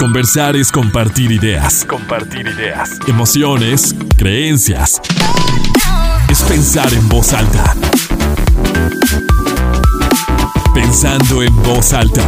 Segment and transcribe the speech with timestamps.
[0.00, 1.84] Conversar es compartir ideas.
[1.84, 2.98] Compartir ideas.
[3.06, 4.98] Emociones, creencias.
[6.30, 7.74] Es pensar en voz alta.
[10.72, 12.26] Pensando en voz alta.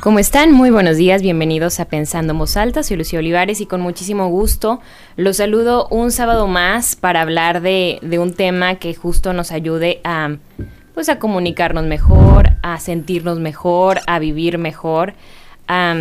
[0.00, 0.50] ¿Cómo están?
[0.50, 2.82] Muy buenos días, bienvenidos a Pensando en Voz Alta.
[2.82, 4.80] Soy Lucía Olivares y con muchísimo gusto
[5.14, 10.00] los saludo un sábado más para hablar de, de un tema que justo nos ayude
[10.02, 10.36] a
[10.94, 15.14] pues a comunicarnos mejor, a sentirnos mejor, a vivir mejor,
[15.66, 15.96] a,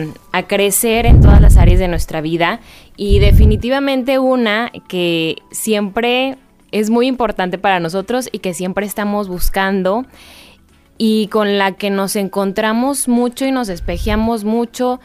[0.48, 2.60] crecer en todas las áreas de nuestra vida
[2.96, 6.38] y definitivamente una que siempre
[6.72, 10.06] es muy importante para nosotros y que siempre estamos buscando
[10.98, 15.00] y con la que nos encontramos mucho y nos espejeamos mucho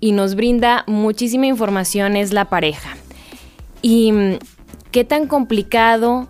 [0.00, 2.96] y nos brinda muchísima información es la pareja.
[3.82, 4.38] Y mm,
[4.90, 6.28] qué tan complicado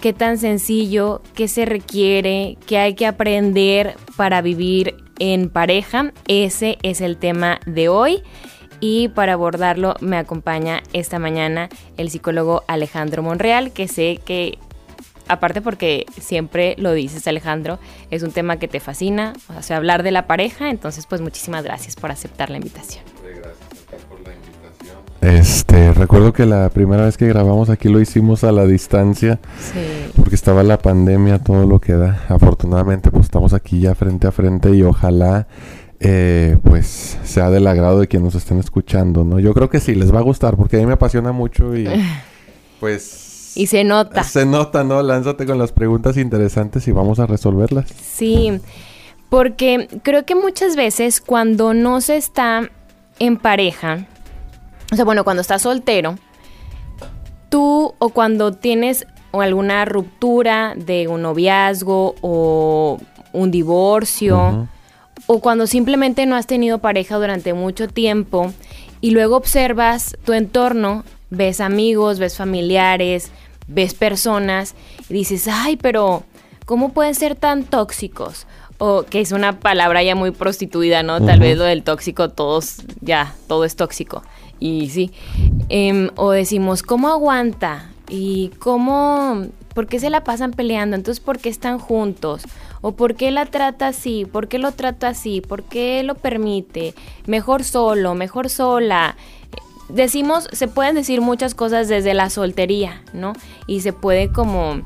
[0.00, 6.12] qué tan sencillo, qué se requiere, qué hay que aprender para vivir en pareja.
[6.26, 8.22] Ese es el tema de hoy.
[8.80, 14.58] Y para abordarlo me acompaña esta mañana el psicólogo Alejandro Monreal, que sé que,
[15.28, 17.78] aparte porque siempre lo dices Alejandro,
[18.10, 21.62] es un tema que te fascina, o sea, hablar de la pareja, entonces pues muchísimas
[21.62, 23.09] gracias por aceptar la invitación.
[25.20, 29.38] Este, recuerdo que la primera vez que grabamos aquí lo hicimos a la distancia.
[30.16, 32.24] Porque estaba la pandemia, todo lo que da.
[32.28, 35.46] Afortunadamente, pues estamos aquí ya frente a frente y ojalá
[36.02, 39.38] eh, pues sea del agrado de quienes nos estén escuchando, ¿no?
[39.38, 41.86] Yo creo que sí, les va a gustar porque a mí me apasiona mucho y
[42.80, 43.52] pues...
[43.54, 44.22] Y se nota.
[44.22, 45.02] Se nota, ¿no?
[45.02, 47.86] Lánzate con las preguntas interesantes y vamos a resolverlas.
[47.90, 48.60] Sí,
[49.28, 52.70] porque creo que muchas veces cuando no se está
[53.18, 54.06] en pareja,
[54.92, 56.16] o sea, bueno, cuando estás soltero,
[57.48, 62.98] tú o cuando tienes alguna ruptura de un noviazgo o
[63.32, 64.68] un divorcio,
[65.26, 68.52] o cuando simplemente no has tenido pareja durante mucho tiempo
[69.00, 73.30] y luego observas tu entorno, ves amigos, ves familiares,
[73.68, 74.74] ves personas
[75.08, 76.24] y dices, ay, pero
[76.66, 78.46] ¿cómo pueden ser tan tóxicos?
[78.78, 81.20] O que es una palabra ya muy prostituida, ¿no?
[81.20, 84.22] Tal vez lo del tóxico, todos, ya, todo es tóxico.
[84.60, 85.10] Y sí,
[85.70, 87.90] em, o decimos, ¿cómo aguanta?
[88.08, 90.96] ¿Y cómo, por qué se la pasan peleando?
[90.96, 92.42] Entonces, ¿por qué están juntos?
[92.82, 94.26] ¿O por qué la trata así?
[94.30, 95.40] ¿Por qué lo trata así?
[95.40, 96.94] ¿Por qué lo permite?
[97.26, 99.16] Mejor solo, mejor sola.
[99.88, 103.32] Decimos, se pueden decir muchas cosas desde la soltería, ¿no?
[103.66, 104.82] Y se puede como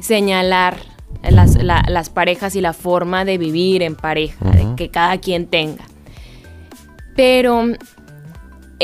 [0.00, 0.76] señalar
[1.22, 5.84] las, las parejas y la forma de vivir en pareja, que cada quien tenga.
[7.16, 7.64] Pero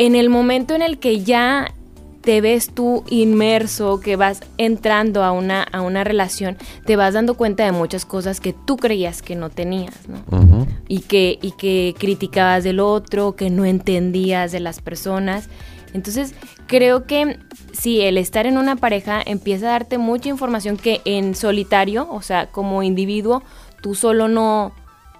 [0.01, 1.75] en el momento en el que ya
[2.23, 6.57] te ves tú inmerso, que vas entrando a una, a una relación,
[6.87, 10.67] te vas dando cuenta de muchas cosas que tú creías que no tenías, ¿no?
[10.89, 15.51] y, que, y que criticabas del otro, que no entendías de las personas.
[15.93, 16.35] Entonces,
[16.67, 17.39] creo que
[17.73, 22.23] si el estar en una pareja empieza a darte mucha información que en solitario, o
[22.23, 23.43] sea, como individuo,
[23.83, 24.73] tú solo no,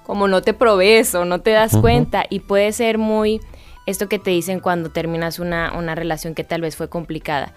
[0.05, 3.43] como no te provees o no te das cuenta y puede ser muy
[3.87, 7.53] esto que te dicen cuando terminas una, una relación que tal vez fue complicada.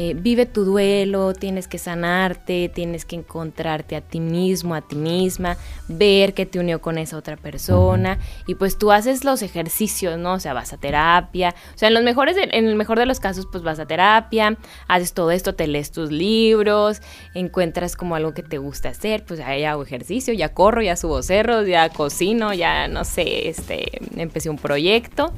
[0.00, 4.94] Eh, vive tu duelo, tienes que sanarte, tienes que encontrarte a ti mismo, a ti
[4.94, 5.56] misma,
[5.88, 10.34] ver que te unió con esa otra persona y pues tú haces los ejercicios, ¿no?
[10.34, 13.18] O sea, vas a terapia, o sea, en los mejores, en el mejor de los
[13.18, 14.56] casos pues vas a terapia,
[14.86, 17.02] haces todo esto, te lees tus libros,
[17.34, 21.24] encuentras como algo que te gusta hacer, pues ahí hago ejercicio, ya corro, ya subo
[21.24, 25.32] cerros, ya cocino, ya no sé, este, empecé un proyecto.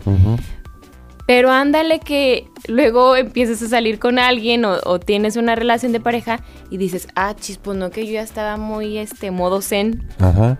[1.31, 6.41] Pero ándale que luego empiezas a salir con alguien o, tienes una relación de pareja
[6.71, 10.09] y dices, ah, chis, pues no, que yo ya estaba muy, este, modo zen.
[10.19, 10.59] Ajá.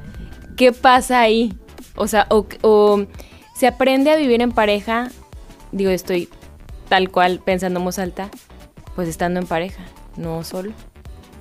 [0.57, 1.59] ¿Qué pasa ahí?
[1.97, 3.05] O sea, o,
[3.57, 5.09] se aprende a vivir en pareja,
[5.73, 6.29] digo, estoy
[6.89, 8.29] tal cual pensando en alta,
[8.95, 9.83] pues estando en pareja,
[10.17, 10.71] no solo.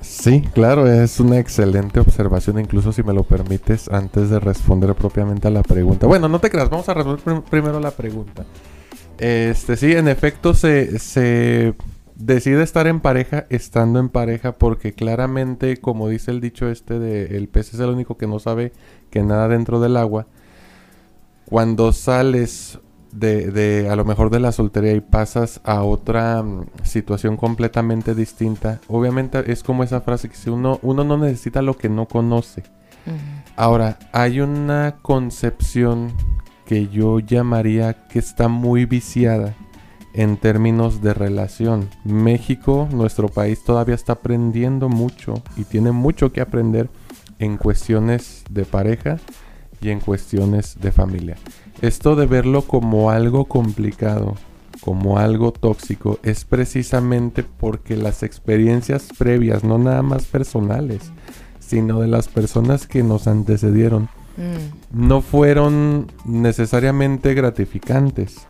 [0.02, 5.50] Sí, claro, es una excelente observación, incluso si me lo permites, antes de responder propiamente
[5.50, 6.08] a la pregunta.
[6.08, 8.44] Bueno, no te creas, vamos a resolver primero la pregunta.
[9.20, 11.76] Este, sí, en efecto se,
[12.16, 17.38] decide estar en pareja estando en pareja porque claramente, como dice el dicho este de
[17.38, 18.72] el pez es el único que no sabe
[19.10, 20.28] que nada dentro del agua,
[21.46, 22.80] cuando sales
[23.12, 28.16] de, de a lo mejor de la soltería y pasas a otra mm, situación completamente
[28.16, 32.08] distinta, obviamente es como esa frase que si uno, uno no necesita lo que no
[32.08, 32.64] conoce.
[33.56, 36.14] Ahora, hay una concepción
[36.70, 39.56] que yo llamaría que está muy viciada
[40.14, 41.90] en términos de relación.
[42.04, 46.88] México, nuestro país, todavía está aprendiendo mucho y tiene mucho que aprender
[47.40, 49.18] en cuestiones de pareja
[49.82, 51.38] y en cuestiones de familia.
[51.82, 54.36] Esto de verlo como algo complicado,
[54.80, 61.12] como algo tóxico, es precisamente porque las experiencias previas, no nada más personales,
[61.60, 64.08] sino de las personas que nos antecedieron,
[64.40, 65.08] mm.
[65.08, 68.48] no fueron necesariamente gratificantes.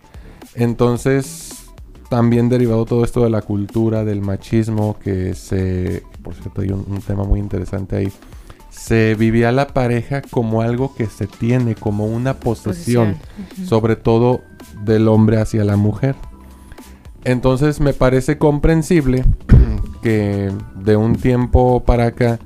[0.55, 1.69] Entonces,
[2.09, 7.01] también derivado todo esto de la cultura, del machismo, que se, por cierto, hay un,
[7.05, 8.11] tema muy interesante ahí,
[8.69, 13.17] se vivía la pareja como algo que se tiene, como una posesión,
[13.65, 14.41] sobre todo
[14.83, 16.15] del hombre hacia la mujer.
[17.23, 19.25] Entonces me parece comprensible
[20.01, 22.39] que de un tiempo para acá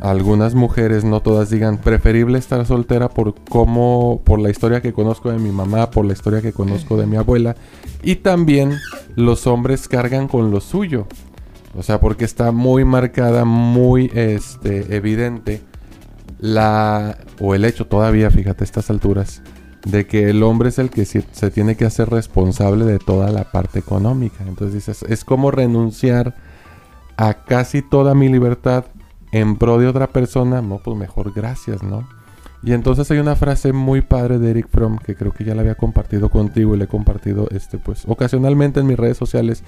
[0.00, 5.30] algunas mujeres, no todas digan, preferible estar soltera por cómo, por la historia que conozco
[5.30, 7.56] de mi mamá, por la historia que conozco de mi abuela.
[8.02, 8.78] Y también
[9.14, 11.06] los hombres cargan con lo suyo.
[11.76, 15.62] O sea, porque está muy marcada, muy este, evidente
[16.38, 19.42] la, o el hecho todavía, fíjate, a estas alturas,
[19.84, 23.30] de que el hombre es el que se, se tiene que hacer responsable de toda
[23.30, 24.44] la parte económica.
[24.46, 26.34] Entonces dices, es como renunciar
[27.16, 28.84] a casi toda mi libertad
[29.40, 32.08] en pro de otra persona, no, pues mejor gracias, ¿no?
[32.62, 35.60] Y entonces hay una frase muy padre de Eric Fromm que creo que ya la
[35.60, 39.62] había compartido contigo y le he compartido este pues ocasionalmente en mis redes sociales.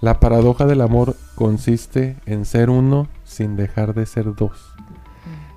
[0.00, 4.74] La paradoja del amor consiste en ser uno sin dejar de ser dos.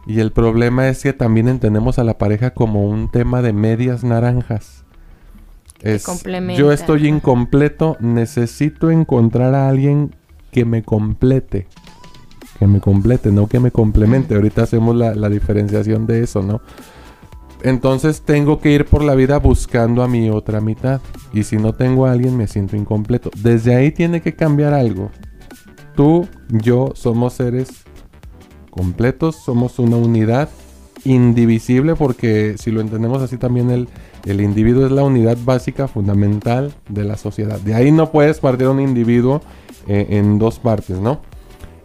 [0.06, 0.12] Mm.
[0.12, 4.04] Y el problema es que también entendemos a la pareja como un tema de medias
[4.04, 4.84] naranjas.
[5.82, 6.06] Es,
[6.56, 10.16] yo estoy incompleto, necesito encontrar a alguien
[10.52, 11.68] que me complete
[12.58, 14.36] que me complete, no que me complemente.
[14.36, 16.62] Ahorita hacemos la, diferenciación de eso, ¿no?
[17.64, 21.02] Entonces tengo que ir por la vida buscando a mi otra mitad.
[21.34, 23.32] Y si no tengo a alguien me siento incompleto.
[23.42, 25.10] Desde ahí tiene que cambiar algo.
[25.96, 27.70] Tú, yo somos seres
[28.70, 30.50] completos, somos una unidad
[31.06, 33.88] indivisible porque si lo entendemos así también el,
[34.26, 37.60] el individuo es la unidad básica fundamental de la sociedad.
[37.60, 39.42] De ahí no puedes partir un individuo
[39.88, 41.22] eh, en dos partes, ¿no?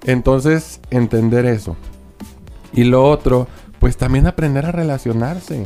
[0.04, 1.76] Entonces, entender eso.
[2.72, 3.48] Y lo otro,
[3.78, 5.64] pues también aprender a relacionarse.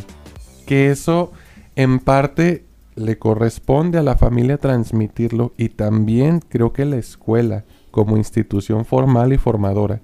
[0.67, 1.33] Que eso
[1.77, 2.65] en parte
[2.95, 9.33] le corresponde a la familia transmitirlo y también creo que la escuela como institución formal
[9.33, 10.01] y formadora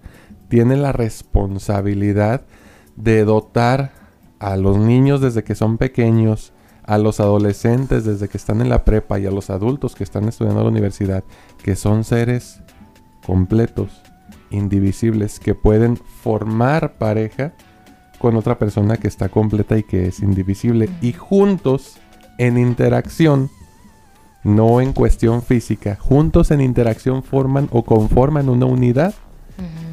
[0.49, 2.43] tiene la responsabilidad
[2.97, 3.93] de dotar
[4.41, 6.53] a los niños desde que son pequeños,
[6.85, 10.29] a los adolescentes desde que están en la prepa y a los adultos que están
[10.29, 11.25] estudiando en la universidad,
[11.63, 12.61] que son seres
[13.25, 14.03] completos,
[14.51, 17.53] indivisibles que pueden formar pareja
[18.19, 20.89] con otra persona que está completa y que es indivisible.
[21.01, 21.97] Y juntos,
[22.39, 23.51] en interacción,
[24.45, 29.15] no en cuestión física, juntos en interacción forman o conforman una unidad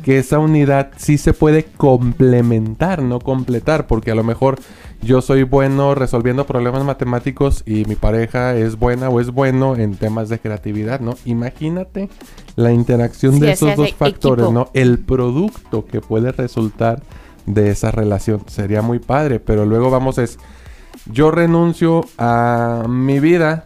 [0.08, 4.58] que esa unidad sí se puede complementar, no completar, porque a lo mejor
[5.02, 9.98] yo soy bueno resolviendo problemas matemáticos y mi pareja es buena o es bueno en
[9.98, 11.16] temas de creatividad, ¿no?
[11.26, 12.08] Imagínate
[12.56, 14.70] la interacción de esos dos factores, ¿no?
[14.74, 17.04] El producto que puede resultar
[17.46, 18.44] de esa relación.
[18.48, 20.40] Sería muy padre, pero luego vamos es,
[21.12, 23.66] yo renuncio a mi vida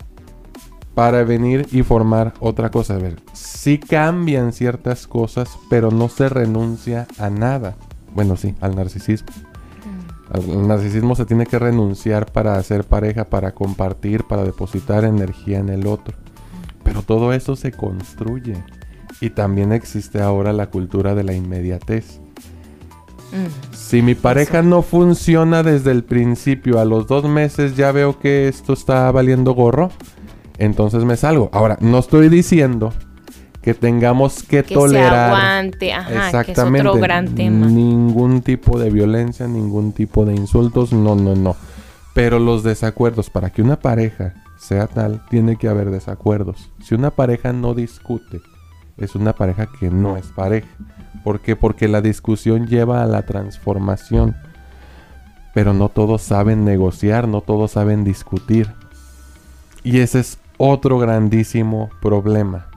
[0.93, 2.95] para venir y formar otra cosa.
[2.95, 7.75] A ver, sí cambian ciertas cosas, pero no se renuncia a nada.
[8.13, 9.29] Bueno, sí, al narcisismo.
[9.31, 10.35] Mm.
[10.35, 15.69] Al, narcisismo se tiene que renunciar para hacer pareja, para compartir, para depositar energía en
[15.69, 16.17] el otro.
[16.83, 18.61] Pero todo eso se construye.
[19.21, 22.19] Y también existe ahora la cultura de la inmediatez.
[23.31, 23.73] Mm.
[23.73, 28.49] Si mi pareja no funciona desde el principio, a los dos meses ya veo que
[28.49, 29.89] esto está valiendo gorro
[30.61, 31.49] entonces me salgo.
[31.53, 32.93] Ahora, no estoy diciendo
[33.63, 37.67] que tengamos que, tolerar aguante, exactamente otro gran tema.
[37.67, 41.55] ningún tipo de violencia, ningún tipo de insultos, no, no, no.
[42.13, 46.69] Pero los desacuerdos, para que una pareja sea tal, tiene que haber desacuerdos.
[46.83, 48.41] Si una pareja no discute,
[48.97, 50.67] es una pareja que no es pareja.
[51.23, 51.55] ¿Por qué?
[51.55, 54.35] Porque la discusión lleva a la transformación.
[55.53, 58.71] Pero no todos saben negociar, no todos saben discutir.
[59.83, 62.67] Y ese es otro grandísimo problema.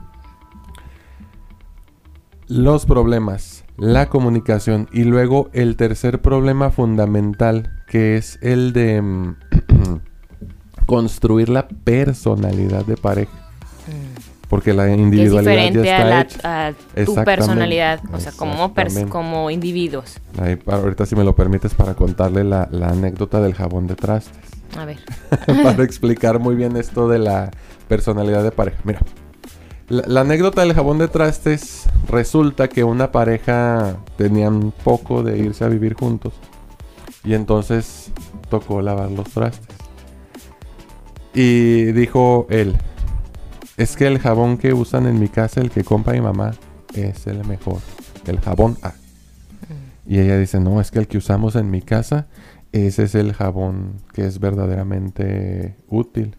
[2.47, 9.35] Los problemas, la comunicación y luego el tercer problema fundamental que es el de mm,
[10.87, 13.31] construir la personalidad de pareja.
[14.49, 18.73] Porque la individualidad es ya está a, a tu personalidad, o sea, como,
[19.09, 20.19] como individuos.
[20.65, 24.55] ahorita si me lo permites para contarle la, la anécdota del jabón de trastes.
[24.77, 24.97] A ver.
[25.63, 27.51] para explicar muy bien esto de la
[27.87, 28.77] personalidad de pareja.
[28.83, 28.99] Mira,
[29.87, 35.63] La, la anécdota del jabón de trastes resulta que una pareja tenían poco de irse
[35.63, 36.33] a vivir juntos
[37.23, 38.11] y entonces
[38.49, 39.75] tocó lavar los trastes.
[41.33, 42.77] Y dijo él,
[43.77, 46.53] es que el jabón que usan en mi casa, el que compra mi mamá,
[46.93, 47.79] es el mejor.
[48.25, 48.93] El jabón A.
[50.07, 52.27] Y ella dice, no, es que el que usamos en mi casa,
[52.71, 56.37] ese es el jabón que es verdaderamente útil.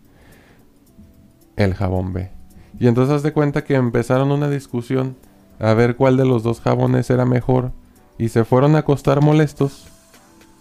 [1.56, 2.30] El jabón B.
[2.78, 5.16] Y entonces haz de cuenta que empezaron una discusión
[5.58, 7.72] a ver cuál de los dos jabones era mejor.
[8.18, 9.86] Y se fueron a acostar molestos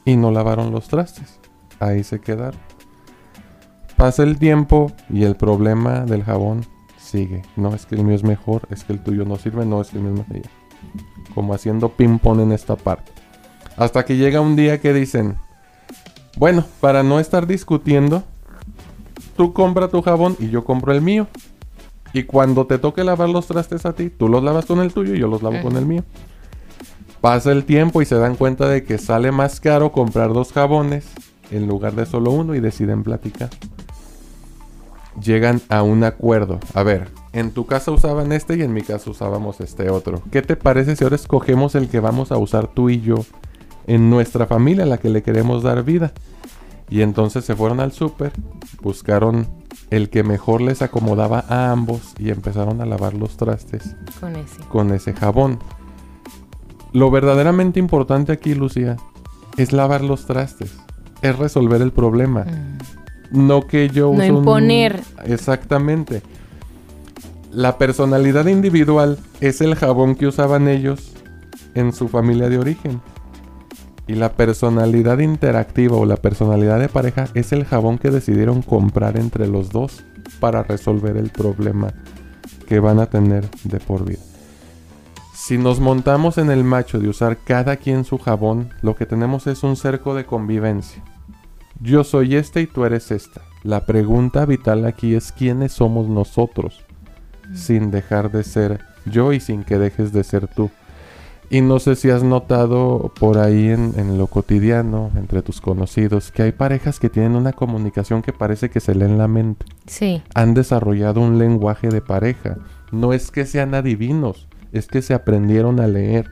[0.06, 1.40] y no lavaron los trastes.
[1.80, 2.60] Ahí se quedaron.
[3.98, 6.66] Pasa el tiempo y el problema del jabón
[6.98, 7.44] sigue.
[7.56, 9.90] No es que el mío es mejor, es que el tuyo no sirve, no es
[9.90, 10.52] que el mío es mejor.
[11.34, 13.12] Como haciendo ping-pong en esta parte.
[13.78, 15.38] Hasta que llega un día que dicen,
[16.38, 18.24] bueno, para no estar discutiendo,
[19.36, 21.28] tú compra tu jabón y yo compro el mío.
[22.14, 25.16] Y cuando te toque lavar los trastes a ti, tú los lavas con el tuyo
[25.16, 26.04] y yo los lavo con el mío.
[27.20, 31.06] Pasa el tiempo y se dan cuenta de que sale más caro comprar dos jabones
[31.52, 33.50] en lugar de solo uno y deciden platicar
[35.22, 36.60] llegan a un acuerdo.
[36.74, 40.22] A ver, en tu casa usaban este y en mi casa usábamos este otro.
[40.32, 43.18] ¿Qué te parece si ahora escogemos el que vamos a usar tú y yo
[43.88, 46.14] en nuestra familia, a la que le queremos dar vida?
[46.90, 48.32] Y entonces se fueron al súper,
[48.82, 49.48] buscaron
[49.90, 54.60] el que mejor les acomodaba a ambos y empezaron a lavar los trastes Con ese.
[54.70, 55.60] con ese jabón.
[56.94, 58.98] Lo verdaderamente importante aquí, Lucía,
[59.58, 60.74] es lavar los trastes,
[61.22, 62.46] es resolver el problema.
[62.46, 62.78] Mm.
[63.48, 65.02] No que yo No un- imponer.
[65.26, 66.22] Exactamente.
[67.52, 71.14] La personalidad individual es el jabón que usaban ellos
[71.74, 73.02] en su familia de origen.
[74.08, 79.18] Y la personalidad interactiva o la personalidad de pareja es el jabón que decidieron comprar
[79.18, 80.04] entre los dos
[80.40, 81.94] para resolver el problema
[82.68, 84.22] que van a tener de por vida.
[85.34, 89.48] Si nos montamos en el macho de usar cada quien su jabón, lo que tenemos
[89.48, 91.04] es un cerco de convivencia.
[91.82, 93.42] Yo soy este y tú eres esta.
[93.64, 96.84] La pregunta vital aquí es quiénes somos nosotros,
[97.54, 100.72] sin dejar de ser yo y sin que dejes de ser tú.
[101.50, 106.32] Y no sé si has notado por ahí en, en lo cotidiano, entre tus conocidos,
[106.32, 109.66] que hay parejas que tienen una comunicación que parece que se leen la mente.
[109.86, 110.24] Sí.
[110.34, 112.58] Han desarrollado un lenguaje de pareja.
[112.92, 116.30] No es que sean adivinos, es que se aprendieron a leer.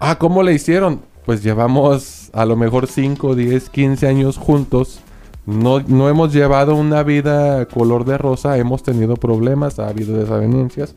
[0.00, 1.02] Ah, ¿cómo le hicieron?
[1.24, 5.00] Pues llevamos a lo mejor 5, 10, 15 años juntos.
[5.46, 10.94] No, no hemos llevado una vida color de rosa, hemos tenido problemas, ha habido desavenencias,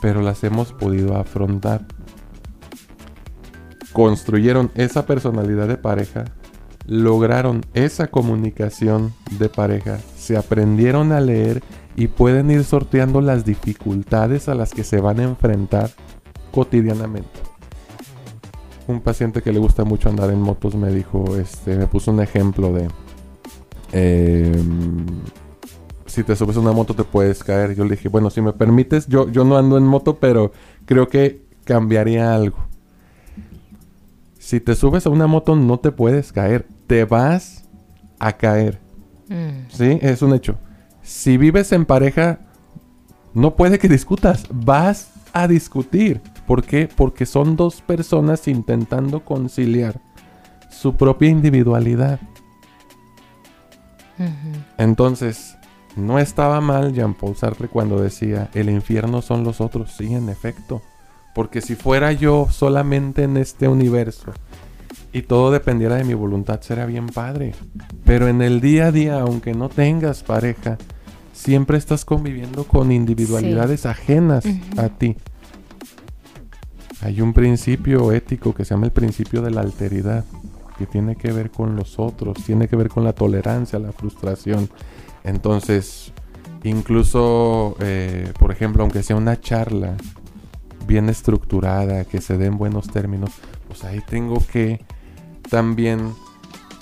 [0.00, 1.82] pero las hemos podido afrontar.
[3.94, 6.26] Construyeron esa personalidad de pareja,
[6.86, 11.62] lograron esa comunicación de pareja, se aprendieron a leer
[11.96, 15.88] y pueden ir sorteando las dificultades a las que se van a enfrentar
[16.52, 17.54] cotidianamente
[18.86, 22.20] un paciente que le gusta mucho andar en motos me dijo, este, me puso un
[22.20, 22.88] ejemplo de,
[23.92, 25.06] em,
[26.06, 27.74] si te subes a una moto te puedes caer.
[27.74, 30.52] Yo le dije, bueno, si me permites, yo, yo no ando en moto, pero
[30.84, 32.58] creo que cambiaría algo.
[34.44, 37.64] Si te subes a una moto no te puedes caer, te vas
[38.18, 38.78] a caer.
[39.30, 39.70] Mm.
[39.70, 39.98] ¿Sí?
[40.02, 40.58] Es un hecho.
[41.00, 42.40] Si vives en pareja,
[43.32, 46.20] no puede que discutas, vas a discutir.
[46.46, 46.90] ¿Por qué?
[46.94, 49.98] Porque son dos personas intentando conciliar
[50.70, 52.20] su propia individualidad.
[54.76, 55.56] Entonces,
[55.96, 59.92] no estaba mal Jean-Paul Sartre cuando decía, el infierno son los otros.
[59.96, 60.82] Sí, en efecto.
[61.34, 64.32] Porque si fuera yo solamente en este universo
[65.12, 67.54] y todo dependiera de mi voluntad, sería bien padre.
[68.04, 70.78] Pero en el día a día, aunque no tengas pareja,
[71.32, 74.44] siempre estás conviviendo con individualidades ajenas
[74.76, 75.16] a ti.
[77.00, 80.24] Hay un principio ético que se llama el principio de la alteridad,
[80.78, 84.70] que tiene que ver con los otros, tiene que ver con la tolerancia, la frustración.
[85.22, 86.12] Entonces,
[86.62, 89.96] incluso, eh, por ejemplo, aunque sea una charla
[90.86, 93.30] bien estructurada, que se den buenos términos,
[93.68, 94.80] pues ahí tengo que
[95.50, 96.12] también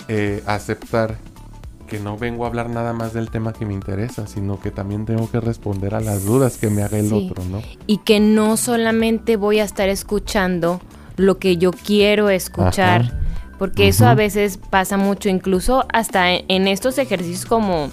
[0.07, 1.17] eh, aceptar
[1.87, 5.05] que no vengo a hablar nada más del tema que me interesa, sino que también
[5.05, 7.27] tengo que responder a las dudas que me haga el Sí.
[7.29, 7.61] otro, ¿no?
[7.87, 10.81] Y que no solamente voy a estar escuchando
[11.17, 13.19] lo que yo quiero escuchar, Ajá.
[13.59, 17.89] porque eso a veces pasa mucho, incluso hasta en, en estos ejercicios como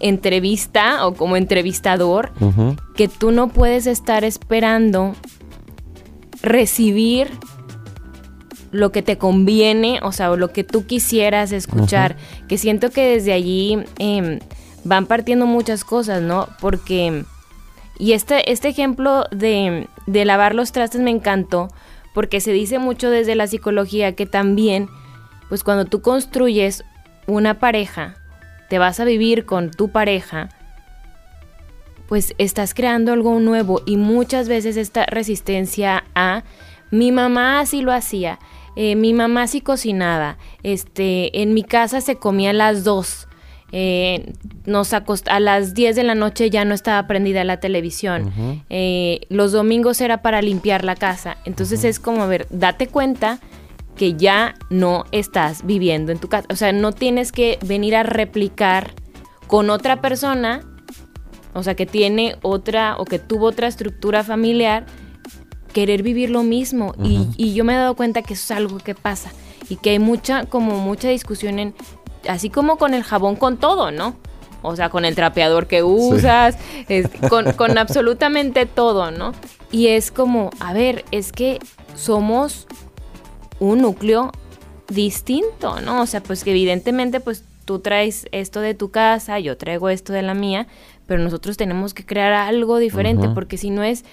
[0.00, 2.30] entrevista o como entrevistador,
[2.94, 5.14] que tú no puedes estar esperando
[6.44, 7.30] recibir
[8.70, 12.16] lo que te conviene, o sea, o lo que tú quisieras escuchar,
[12.48, 14.40] que siento que desde allí em,
[14.82, 16.48] van partiendo muchas cosas, ¿no?
[16.60, 17.24] Porque
[17.98, 21.68] Y este, este ejemplo de, de lavar los trastes me encantó
[22.14, 24.88] porque se dice mucho desde la psicología que también,
[25.48, 26.84] pues cuando tú construyes
[27.26, 28.16] una pareja,
[28.68, 30.48] te vas a vivir con tu pareja,
[32.14, 36.44] pues estás creando algo nuevo y muchas veces esta resistencia a
[36.92, 38.38] mi mamá así lo hacía,
[38.76, 43.26] eh, mi mamá sí cocinaba, este, en mi casa se comía las dos.
[43.72, 44.32] Eh,
[44.64, 48.62] nos a las 10 de la noche ya no estaba prendida la televisión.
[48.70, 51.38] Eh, los domingos era para limpiar la casa.
[51.44, 53.40] Entonces es como, a ver, date cuenta
[53.96, 56.46] que ya no estás viviendo en tu casa.
[56.48, 58.92] O sea, no tienes que venir a replicar
[59.48, 60.60] con otra persona,
[61.54, 64.84] o sea, que tiene otra o que tuvo otra estructura familiar,
[65.72, 66.94] querer vivir lo mismo.
[67.02, 69.32] y, y, yo me he dado cuenta que eso es algo que pasa
[69.68, 71.74] y que hay mucha, como mucha discusión en
[72.28, 74.16] así como con el jabón, con todo, ¿no?
[74.62, 76.56] O sea, con el trapeador que usas,
[77.28, 79.32] con, absolutamente todo, ¿no?
[79.70, 81.58] Y es como, a ver, es que
[81.94, 82.66] somos
[83.60, 84.32] un núcleo
[84.88, 86.02] distinto, ¿no?
[86.02, 90.12] O sea, pues que evidentemente, pues tú traes esto de tu casa, yo traigo esto
[90.12, 90.66] de la mía,
[91.06, 94.04] pero nosotros tenemos que crear algo diferente, porque si no es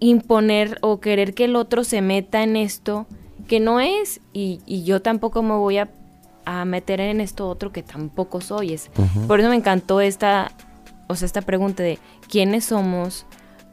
[0.00, 3.06] imponer o querer que el otro se meta en esto
[3.46, 5.88] que no es, y, y yo tampoco me voy a
[6.44, 8.72] a meter en esto otro que tampoco soy.
[8.72, 8.90] Es,
[9.26, 10.52] Por eso me encantó esta,
[11.08, 13.26] o sea, esta pregunta de quiénes somos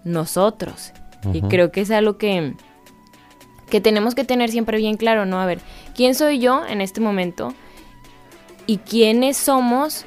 [0.04, 0.94] nosotros.
[1.34, 2.54] Y creo que es algo que,
[3.70, 5.42] que tenemos que tener siempre bien claro, ¿no?
[5.42, 5.60] A ver,
[5.94, 7.54] ¿quién soy yo en este momento?
[8.68, 10.06] ¿Y quiénes somos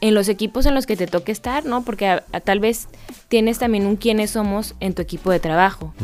[0.00, 1.82] en los equipos en los que te toque estar, ¿no?
[1.82, 2.88] Porque tal vez
[3.28, 5.94] tienes también un quiénes somos en tu equipo de trabajo,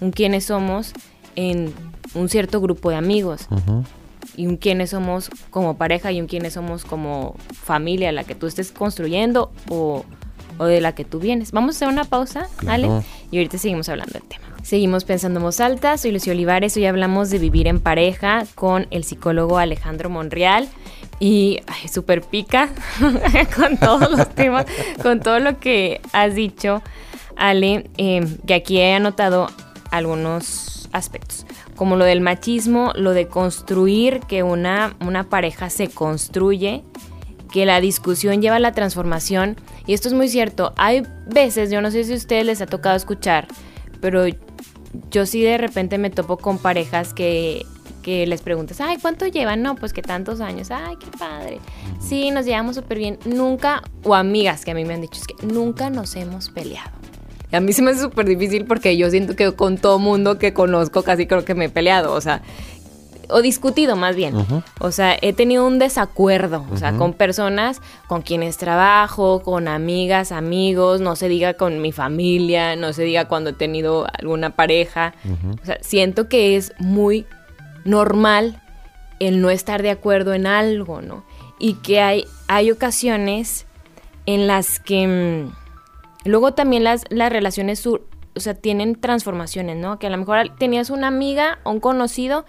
[0.00, 0.92] un quiénes somos
[1.36, 1.72] en
[2.14, 3.48] un cierto grupo de amigos,
[4.36, 8.46] y un quiénes somos como pareja y un quiénes somos como familia, la que tú
[8.46, 10.04] estés construyendo o,
[10.58, 11.52] de la que tú vienes.
[11.52, 12.88] Vamos a hacer una pausa, ¿vale?
[13.30, 14.44] Y ahorita seguimos hablando del tema.
[14.62, 18.88] Seguimos pensando en voz alta, soy Lucio Olivares, hoy hablamos de vivir en pareja con
[18.90, 20.68] el psicólogo Alejandro Monreal
[21.18, 21.60] y
[21.92, 22.70] súper pica
[23.56, 24.66] con todos los temas,
[25.02, 26.82] con todo lo que has dicho,
[27.36, 29.48] Ale, eh, que aquí he anotado
[29.90, 36.82] algunos aspectos como lo del machismo, lo de construir, que una, una pareja se construye,
[37.52, 39.56] que la discusión lleva a la transformación.
[39.86, 40.72] Y esto es muy cierto.
[40.76, 43.46] Hay veces, yo no sé si a ustedes les ha tocado escuchar,
[44.00, 44.24] pero
[45.10, 47.64] yo sí de repente me topo con parejas que,
[48.06, 49.62] que les preguntas, ay, ¿cuánto llevan?
[49.62, 50.70] No, pues que tantos años.
[50.70, 51.58] Ay, qué padre.
[51.98, 53.18] Sí, nos llevamos súper bien.
[53.24, 56.92] Nunca, o amigas que a mí me han dicho, es que nunca nos hemos peleado.
[57.50, 60.38] Y a mí se me hace súper difícil porque yo siento que con todo mundo
[60.38, 62.42] que conozco casi creo que me he peleado, o sea,
[63.28, 64.36] o discutido más bien.
[64.78, 70.30] O sea, he tenido un desacuerdo, o sea, con personas con quienes trabajo, con amigas,
[70.30, 75.12] amigos, no se diga con mi familia, no se diga cuando he tenido alguna pareja.
[75.60, 77.26] O sea, siento que es muy
[77.86, 78.62] normal
[79.18, 81.24] el no estar de acuerdo en algo, ¿no?
[81.58, 83.66] Y que hay, hay ocasiones
[84.26, 85.06] en las que...
[85.06, 85.66] Mm,
[86.26, 88.00] Luego también las, las relaciones, o
[88.36, 89.98] sea, tienen transformaciones, ¿no?
[89.98, 92.44] Que a lo mejor tenías una amiga o un conocido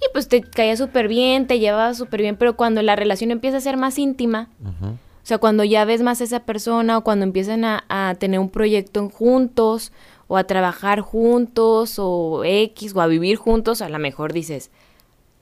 [0.00, 3.58] y pues te caía súper bien, te llevaba súper bien, pero cuando la relación empieza
[3.58, 7.24] a ser más íntima, o sea, cuando ya ves más a esa persona o cuando
[7.24, 9.92] empiezan a, a, tener un proyecto juntos
[10.28, 14.70] o a trabajar juntos o X o a vivir juntos, a lo mejor dices,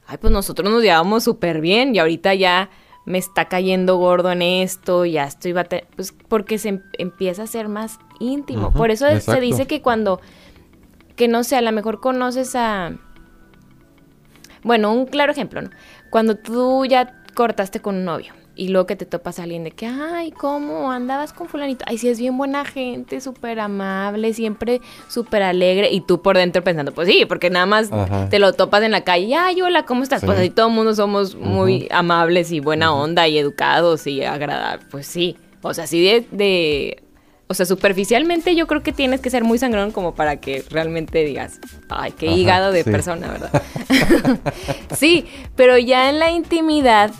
[0.07, 2.71] ay, pues nosotros nos llevamos súper bien y ahorita ya
[3.05, 5.55] me está cayendo gordo en esto, ya estoy
[5.95, 8.73] pues porque se em-, empieza a ser más íntimo.
[8.73, 10.21] Por eso se dice que cuando,
[11.17, 12.97] que no sé, a lo mejor conoces a...
[14.63, 15.71] Bueno, un claro ejemplo, ¿no?
[16.11, 19.71] Cuando tú ya cortaste con un novio y luego que te topas a alguien de
[19.71, 21.85] que, ay, ¿cómo andabas con fulanito?
[21.87, 25.91] Ay, sí, es bien buena gente, súper amable, siempre súper alegre.
[25.93, 27.91] Y tú por dentro pensando, pues sí, porque nada más
[28.31, 30.25] te lo topas en la calle, ay, hola, ¿cómo estás?
[30.25, 34.87] Pues así todo el mundo somos muy amables y buena onda y educados y agradables.
[34.91, 37.03] Pues sí, o sea, así de, de...
[37.49, 41.23] O sea, superficialmente yo creo que tienes que ser muy sangrón como para que realmente
[41.25, 43.63] digas, ay, qué hígado de persona, ¿verdad?
[44.97, 47.13] sí, pero ya en la intimidad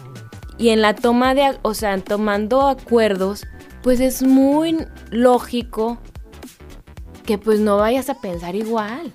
[0.59, 3.47] y en la toma de, o sea, tomando acuerdos,
[3.83, 5.99] pues es muy lógico
[7.25, 9.13] que pues no vayas a pensar igual.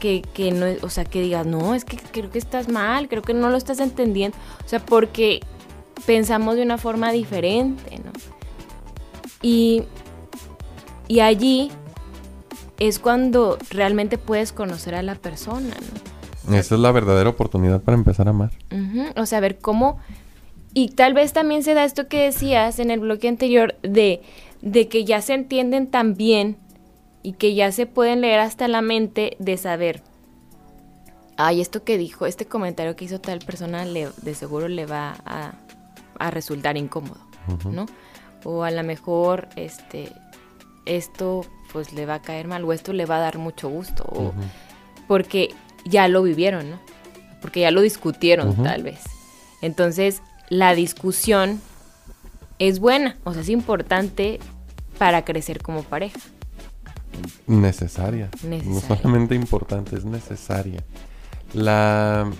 [0.00, 3.22] que, que, no, o sea, que digas, no, es que creo que estás mal, creo
[3.22, 4.36] que no lo estás entendiendo.
[4.64, 5.40] O sea, porque
[6.06, 8.12] pensamos de una forma diferente, ¿no?
[9.42, 9.84] Y,
[11.06, 11.70] y allí
[12.78, 16.07] es cuando realmente puedes conocer a la persona, ¿no?
[16.50, 18.50] Esa es la verdadera oportunidad para empezar a amar.
[19.16, 19.98] O sea, ver cómo...
[20.74, 24.22] Y tal vez también se da esto que decías en el bloque anterior de
[24.62, 26.56] de que ya se entienden tan bien
[27.22, 30.02] y que ya se pueden leer hasta la mente de saber,
[31.36, 35.16] ay, esto que dijo, este comentario que hizo tal persona le, de seguro le va
[35.24, 35.52] a,
[36.18, 37.20] a resultar incómodo,
[37.70, 37.86] ¿no?
[38.44, 40.12] O a lo mejor este,
[40.86, 44.04] esto pues le va a caer mal o esto le va a dar mucho gusto,
[44.04, 44.32] o,
[45.06, 45.50] porque
[45.84, 46.80] ya lo vivieron, ¿no?
[47.40, 49.00] Porque ya lo discutieron tal vez.
[49.62, 51.60] Entonces, la discusión
[52.58, 54.40] es buena, o sea, es importante
[54.98, 56.18] para crecer como pareja.
[57.46, 58.30] Necesaria.
[58.42, 60.82] No solamente importante, es necesaria.
[61.54, 62.30] La,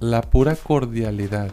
[0.00, 1.52] la pura cordialidad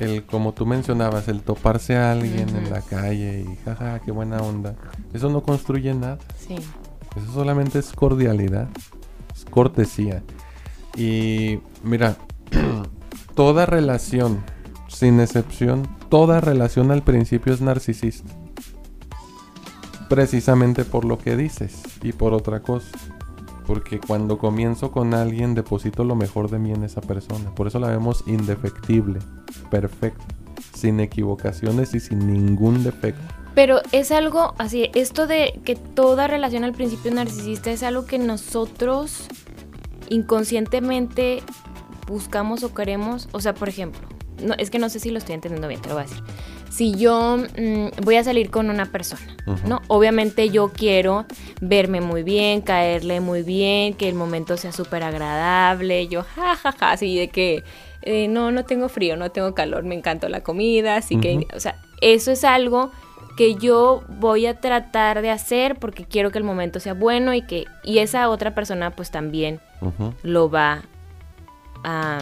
[0.00, 4.38] el como tú mencionabas, el toparse a alguien en la calle y jaja, qué buena
[4.38, 4.74] onda,
[5.12, 6.18] eso no construye nada.
[6.36, 6.56] Sí.
[7.16, 8.68] Eso solamente es cordialidad,
[9.54, 10.22] cortesía.
[10.96, 12.16] Y mira,
[13.36, 14.42] toda relación,
[14.88, 18.28] sin excepción, toda relación al principio es narcisista.
[20.08, 22.98] Precisamente por lo que dices y por otra cosa.
[23.64, 27.54] Porque cuando comienzo con alguien deposito lo mejor de mí en esa persona.
[27.54, 29.20] Por eso la vemos indefectible,
[29.70, 30.24] perfecta,
[30.74, 33.22] sin equivocaciones y sin ningún defecto.
[33.54, 38.18] Pero es algo así, esto de que toda relación al principio narcisista es algo que
[38.18, 39.28] nosotros
[40.10, 41.42] inconscientemente
[42.06, 43.28] buscamos o queremos.
[43.32, 44.00] O sea, por ejemplo,
[44.42, 46.22] no, es que no sé si lo estoy entendiendo bien, te lo voy a decir
[46.74, 49.80] si yo mm, voy a salir con una persona, ¿no?
[49.86, 51.24] Obviamente yo quiero
[51.60, 56.72] verme muy bien, caerle muy bien, que el momento sea súper agradable, yo jajaja, ja,
[56.72, 57.62] ja, así de que
[58.02, 61.60] eh, no, no tengo frío, no tengo calor, me encanta la comida, así que, o
[61.60, 62.90] sea, eso es algo
[63.36, 67.42] que yo voy a tratar de hacer porque quiero que el momento sea bueno y
[67.42, 69.60] que y esa otra persona pues también
[70.22, 70.82] lo va
[71.82, 72.18] a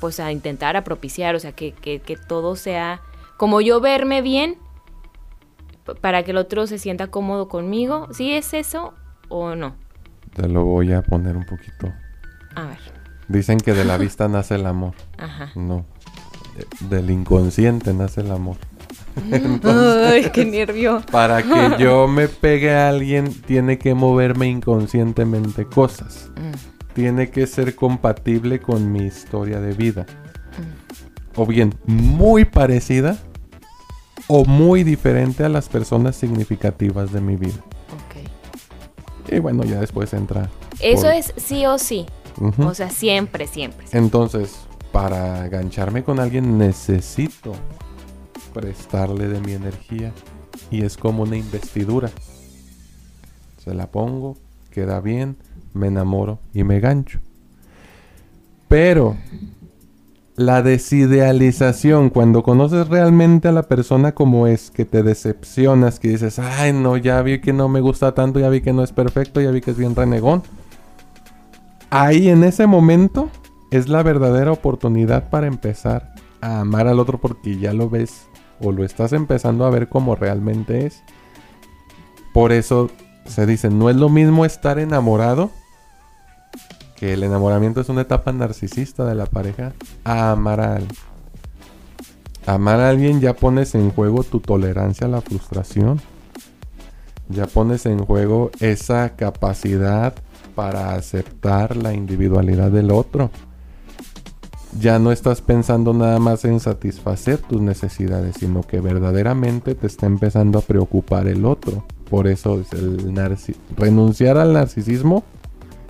[0.00, 3.00] pues a intentar a propiciar, o sea, que, que, que todo sea
[3.36, 4.58] como yo verme bien
[6.00, 8.08] para que el otro se sienta cómodo conmigo.
[8.12, 8.94] ¿Sí es eso
[9.28, 9.76] o no?
[10.34, 11.92] Te lo voy a poner un poquito.
[12.54, 12.78] A ver.
[13.28, 14.94] Dicen que de la vista nace el amor.
[15.18, 15.50] Ajá.
[15.54, 15.86] No.
[16.80, 18.56] Del inconsciente nace el amor.
[19.64, 21.02] Ay, qué nervio.
[21.10, 26.30] Para que yo me pegue a alguien, tiene que moverme inconscientemente cosas.
[26.36, 26.75] Mm.
[26.96, 30.06] Tiene que ser compatible con mi historia de vida.
[30.56, 31.40] Mm.
[31.40, 33.18] O bien, muy parecida
[34.28, 37.62] o muy diferente a las personas significativas de mi vida.
[37.92, 39.30] Ok.
[39.30, 40.48] Y bueno, ya después entra.
[40.80, 42.06] Eso es sí o sí.
[42.58, 44.56] O sea, siempre, siempre, Entonces,
[44.90, 47.52] para gancharme con alguien necesito
[48.54, 50.14] prestarle de mi energía.
[50.70, 52.10] Y es como una investidura.
[53.62, 54.38] Se la pongo,
[54.70, 55.36] queda bien,
[55.76, 57.20] me enamoro y me gancho.
[58.68, 59.16] Pero
[60.36, 66.38] la desidealización, cuando conoces realmente a la persona como es, que te decepcionas, que dices,
[66.38, 69.40] ay no, ya vi que no me gusta tanto, ya vi que no es perfecto,
[69.40, 70.42] ya vi que es bien renegón.
[71.88, 73.30] Ahí en ese momento
[73.70, 78.26] es la verdadera oportunidad para empezar a amar al otro porque ya lo ves
[78.60, 81.02] o lo estás empezando a ver como realmente es.
[82.34, 82.90] Por eso
[83.24, 85.50] se dice, no es lo mismo estar enamorado
[86.96, 89.72] que el enamoramiento es una etapa narcisista de la pareja
[90.04, 90.96] amar a alguien.
[92.46, 96.00] Amar a alguien ya pones en juego tu tolerancia a la frustración.
[97.28, 100.14] Ya pones en juego esa capacidad
[100.54, 103.30] para aceptar la individualidad del otro.
[104.78, 110.06] Ya no estás pensando nada más en satisfacer tus necesidades, sino que verdaderamente te está
[110.06, 111.84] empezando a preocupar el otro.
[112.08, 113.12] Por eso es el
[113.76, 115.24] renunciar al narcisismo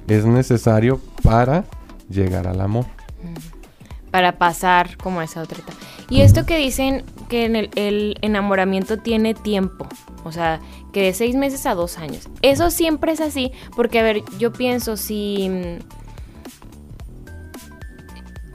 [0.08, 1.64] es necesario para
[2.08, 2.86] llegar al amor.
[4.10, 5.78] Para pasar como a esa otra etapa.
[6.08, 9.88] Y esto que dicen que en el, enamoramiento tiene tiempo,
[10.24, 10.60] o sea,
[10.92, 12.28] que de seis meses a dos años.
[12.42, 15.48] Eso siempre es así, porque a ver, yo pienso si...
[15.48, 15.78] Mm,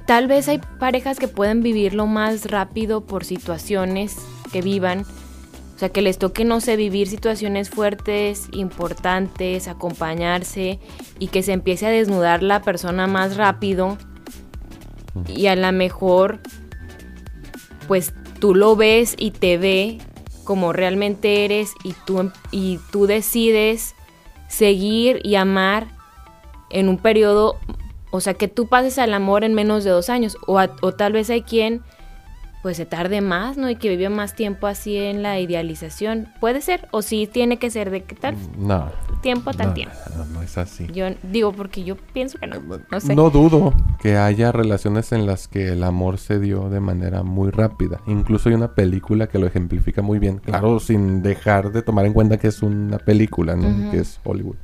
[0.06, 4.16] tal vez hay parejas que pueden vivirlo más rápido por situaciones
[4.52, 5.06] que vivan
[5.82, 10.80] sea, que les toque, no sé, vivir situaciones fuertes, importantes, acompañarse
[11.18, 13.98] y que se empiece a desnudar la persona más rápido
[15.28, 16.40] y a lo mejor,
[17.88, 19.98] pues tú lo ves y te ve
[20.44, 23.96] como realmente eres y tú, y tú decides
[24.48, 25.88] seguir y amar
[26.70, 27.58] en un periodo,
[28.12, 31.14] o sea, que tú pases al amor en menos de dos años o, o tal
[31.14, 31.82] vez hay quien
[32.62, 33.70] pues se tarde más, ¿no?
[33.70, 36.30] Y que vive más tiempo así en la idealización.
[36.40, 36.88] ¿Puede ser?
[36.92, 38.36] ¿O sí tiene que ser de qué tal?
[38.36, 39.96] Mm, no, tiempo, tal no, tiempo.
[40.16, 40.88] No, no es así.
[40.94, 42.62] Yo digo porque yo pienso que no.
[42.92, 43.16] No sé.
[43.16, 47.50] No dudo que haya relaciones en las que el amor se dio de manera muy
[47.50, 48.02] rápida.
[48.06, 50.38] Incluso hay una película que lo ejemplifica muy bien.
[50.38, 53.92] Claro, sin dejar de tomar en cuenta que es una película, ¿no?
[53.92, 54.58] Que es Hollywood.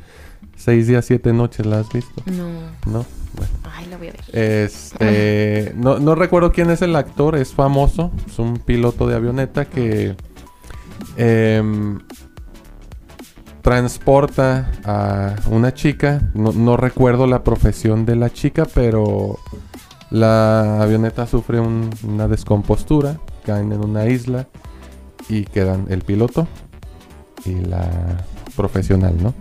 [0.55, 2.23] Seis días, siete noches, ¿la has visto?
[2.25, 2.47] No.
[2.91, 3.05] ¿No?
[3.34, 3.52] Bueno.
[3.76, 4.22] Ay, la voy a ver.
[4.34, 9.66] Este, no, no recuerdo quién es el actor, es famoso, es un piloto de avioneta
[9.66, 10.16] que
[11.18, 12.00] em,
[13.62, 19.38] transporta a una chica, no, no recuerdo la profesión de la chica, pero
[20.10, 24.48] la avioneta sufre un- una descompostura, caen en una isla
[25.30, 26.48] y quedan el piloto
[27.46, 27.86] y la
[28.56, 29.34] profesional, ¿no?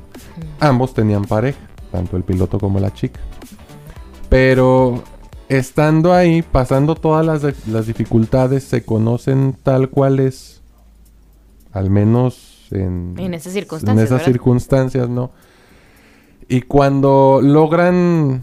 [0.60, 1.58] Ambos tenían pareja,
[1.92, 3.20] tanto el piloto como la chica.
[4.28, 5.02] Pero
[5.48, 10.62] estando ahí, pasando todas las, las dificultades, se conocen tal cual es,
[11.72, 14.04] al menos en, En esas en circunstancias.
[14.04, 14.32] esas ¿verdad?
[14.32, 15.30] circunstancias, ¿no?
[16.48, 18.42] Y cuando logran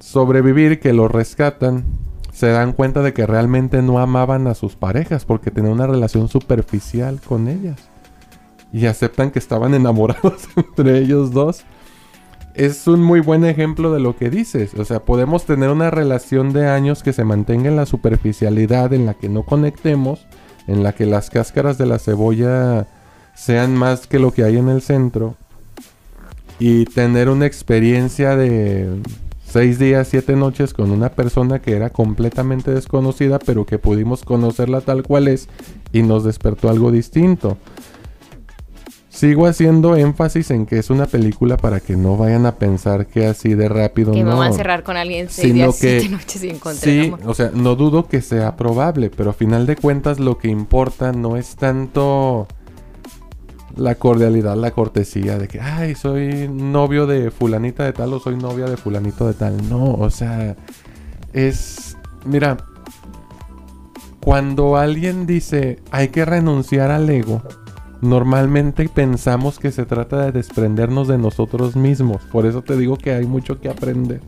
[0.00, 1.84] sobrevivir, que lo rescatan,
[2.32, 6.28] se dan cuenta de que realmente no amaban a sus parejas porque tenían una relación
[6.28, 7.80] superficial con ellas.
[8.72, 11.64] Y aceptan que estaban enamorados entre ellos dos.
[12.56, 14.72] Es un muy buen ejemplo de lo que dices.
[14.78, 19.04] O sea, podemos tener una relación de años que se mantenga en la superficialidad, en
[19.04, 20.26] la que no conectemos,
[20.66, 22.86] en la que las cáscaras de la cebolla
[23.34, 25.34] sean más que lo que hay en el centro.
[26.58, 29.02] Y tener una experiencia de
[29.46, 34.80] seis días, siete noches con una persona que era completamente desconocida, pero que pudimos conocerla
[34.80, 35.50] tal cual es
[35.92, 37.58] y nos despertó algo distinto.
[39.16, 43.26] Sigo haciendo énfasis en que es una película para que no vayan a pensar que
[43.26, 44.36] así de rápido Que no.
[44.36, 47.50] van a cerrar con alguien seis Sino días, que- siete noches y Sí, o sea,
[47.54, 51.56] no dudo que sea probable, pero a final de cuentas lo que importa no es
[51.56, 52.46] tanto
[53.74, 58.36] la cordialidad, la cortesía de que, ay, soy novio de fulanita de tal o soy
[58.36, 59.68] novia de fulanito de tal.
[59.68, 60.56] No, o sea,
[61.32, 62.58] es, mira,
[64.20, 67.42] cuando alguien dice hay que renunciar al ego,
[68.00, 72.22] normalmente pensamos que se trata de desprendernos de nosotros mismos.
[72.24, 74.20] Por eso te digo que hay mucho que aprender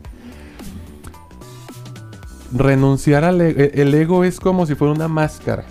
[2.51, 3.59] renunciar al ego.
[3.73, 5.65] El ego es como si fuera una máscara.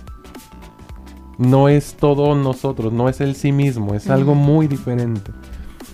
[1.37, 5.31] No es todo nosotros, no es el sí mismo, es algo muy diferente.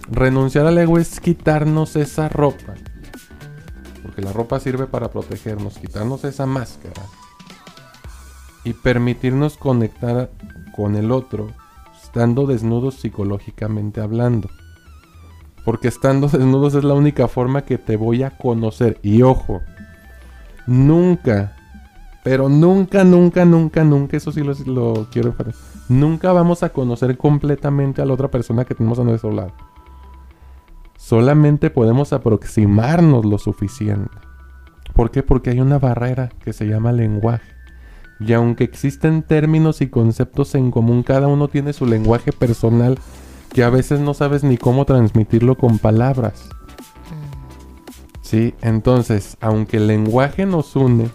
[0.10, 2.74] Renunciar al ego es quitarnos esa ropa.
[4.02, 7.02] Porque la ropa sirve para protegernos, quitarnos esa máscara.
[8.64, 10.32] Y permitirnos conectar
[10.76, 11.52] con el otro,
[12.16, 14.50] estando desnudos psicológicamente hablando.
[15.66, 19.00] Porque estando desnudos es la única forma que te voy a conocer.
[19.04, 19.62] Y ojo,
[20.66, 21.58] nunca,
[22.24, 27.18] pero nunca, nunca, nunca, nunca, eso sí lo, lo quiero enfatizar, Nunca vamos a conocer
[27.18, 29.52] completamente a la otra persona que tenemos a nuestro lado.
[30.96, 34.10] Solamente podemos aproximarnos lo suficiente.
[34.94, 35.22] ¿Por qué?
[35.22, 37.55] Porque hay una barrera que se llama lenguaje.
[38.20, 42.98] Y aunque existen términos y conceptos en común, cada uno tiene su lenguaje personal
[43.52, 46.50] que a veces no sabes ni cómo transmitirlo con palabras.
[48.22, 51.10] Sí, entonces, aunque el lenguaje nos une,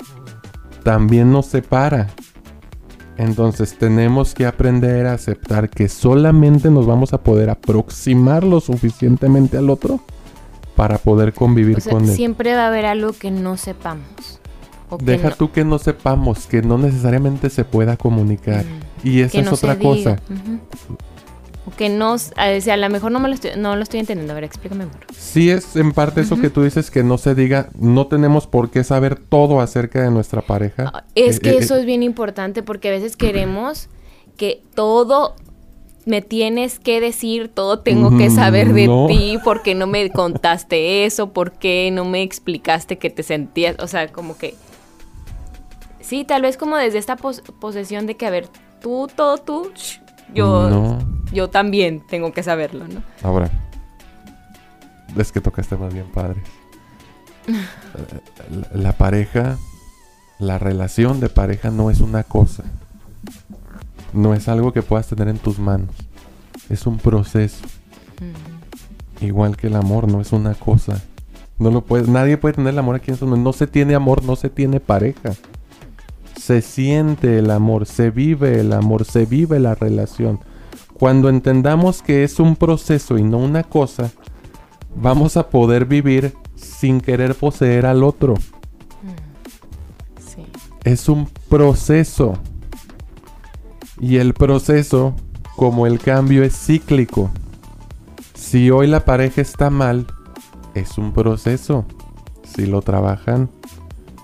[0.84, 2.08] también nos separa.
[3.16, 9.58] Entonces tenemos que aprender a aceptar que solamente nos vamos a poder aproximar lo suficientemente
[9.58, 10.00] al otro
[10.76, 12.14] para poder convivir O sea, con él.
[12.14, 14.39] siempre va a haber algo que no sepamos.
[14.90, 18.64] O Deja no- tú que no sepamos, que no necesariamente se pueda comunicar.
[18.64, 19.06] Mm.
[19.08, 20.18] Y esa que es no otra cosa.
[21.66, 23.76] O que no, s- a ver, si a lo mejor no me lo estoy, no
[23.76, 24.32] lo estoy entendiendo.
[24.32, 25.00] A ver, explícame mejor.
[25.16, 28.70] Sí es en parte eso que tú dices que no se diga, no tenemos por
[28.70, 30.90] qué saber todo acerca de nuestra pareja.
[30.94, 33.88] Ah, Es Eh, que eh, eso eh, es bien importante porque a veces queremos
[34.36, 35.34] que todo
[36.06, 39.06] me tienes que decir, todo tengo que saber de no.
[39.06, 44.08] ti, porque no me contaste eso, porque no me explicaste que te sentías, o sea,
[44.08, 44.54] como que
[46.10, 48.48] sí, tal vez como desde esta pos- posesión de que a ver,
[48.82, 49.70] tú todo tú,
[50.34, 50.98] yo No.
[51.32, 53.02] yo también tengo que saberlo, ¿no?
[53.22, 53.48] Ahora,
[55.16, 56.42] es que tocaste más bien padres.
[58.50, 59.56] la, la pareja,
[60.38, 62.64] la relación de pareja no es una cosa.
[64.12, 65.90] No es algo que puedas tener en tus manos.
[66.68, 67.64] Es un proceso.
[69.20, 71.00] Igual que el amor, no es una cosa.
[71.58, 73.38] No lo puedes, nadie puede tener el amor aquí en manos.
[73.38, 75.32] No se tiene amor, no se tiene pareja.
[76.40, 80.40] Se siente el amor, se vive el amor, se vive la relación.
[80.94, 84.10] Cuando entendamos que es un proceso y no una cosa,
[84.96, 88.36] vamos a poder vivir sin querer poseer al otro.
[90.18, 90.46] Sí.
[90.82, 92.38] Es un proceso.
[94.00, 95.14] Y el proceso,
[95.56, 97.30] como el cambio, es cíclico.
[98.32, 100.06] Si hoy la pareja está mal,
[100.74, 101.84] es un proceso.
[102.44, 103.50] Si lo trabajan,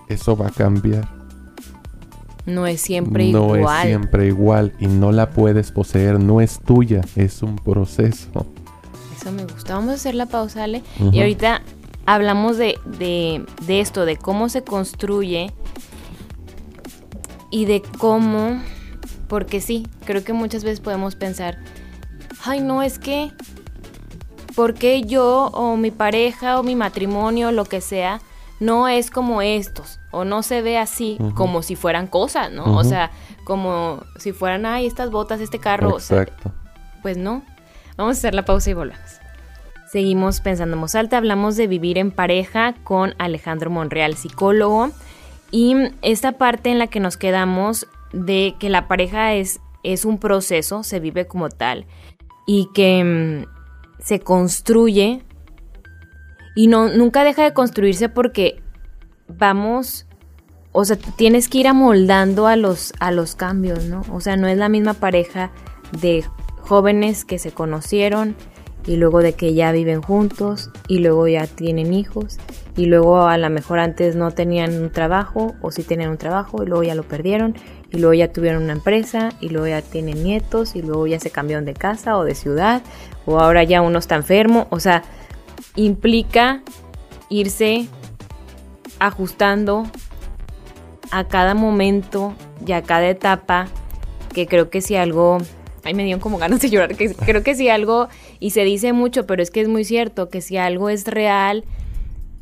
[0.09, 1.15] eso va a cambiar.
[2.47, 3.83] No es siempre no igual.
[3.83, 8.47] es siempre igual y no la puedes poseer, no es tuya, es un proceso.
[9.17, 9.75] Eso me gusta.
[9.75, 10.83] Vamos a hacer la pausa, Ale.
[11.13, 11.63] Y ahorita
[12.07, 15.53] hablamos de, de, de esto, de cómo se construye
[17.51, 18.61] y de cómo,
[19.29, 21.59] porque sí, creo que muchas veces podemos pensar,
[22.45, 23.33] ay no, es que,
[24.55, 28.21] ¿por qué yo o mi pareja o mi matrimonio, lo que sea,
[28.61, 30.01] no es como estos?
[30.11, 32.77] O no se ve así, como si fueran cosas, ¿no?
[32.77, 33.11] O sea,
[33.45, 35.95] como si fueran, ay, estas botas, este carro.
[35.95, 36.53] o sea, Exacto.
[37.03, 37.42] pues no.
[37.97, 39.21] Vamos a hacer la pausa y volvemos.
[39.90, 41.16] Seguimos pensando en voz alta.
[41.16, 44.90] Hablamos de vivir en pareja con Alejandro Monreal, psicólogo.
[45.51, 50.19] Y esta parte en la que nos quedamos de que la pareja es, es un
[50.19, 51.87] proceso, se vive como tal.
[52.47, 55.23] Y que mm, se construye.
[56.57, 58.61] Y no, nunca deja de construirse porque
[59.29, 60.07] vamos.
[60.73, 64.03] O sea, tienes que ir amoldando a los, a los cambios, ¿no?
[64.11, 65.53] O sea, no es la misma pareja
[66.01, 66.25] de
[66.61, 68.35] jóvenes que se conocieron
[68.87, 72.38] y luego de que ya viven juntos y luego ya tienen hijos
[72.77, 76.62] y luego a lo mejor antes no tenían un trabajo o sí tenían un trabajo
[76.62, 77.55] y luego ya lo perdieron
[77.90, 81.31] y luego ya tuvieron una empresa y luego ya tienen nietos y luego ya se
[81.31, 82.83] cambiaron de casa o de ciudad
[83.25, 85.03] o ahora ya uno está enfermo, o sea,
[85.77, 86.62] implica
[87.29, 87.87] irse
[88.99, 89.85] ajustando
[91.11, 92.35] a cada momento
[92.67, 93.69] y a cada etapa
[94.33, 95.39] que creo que si algo
[95.87, 96.97] Ay, me dieron como ganas de llorar.
[96.97, 98.09] Que creo que si algo,
[98.41, 101.65] y se dice mucho, pero es que es muy cierto, que si algo es real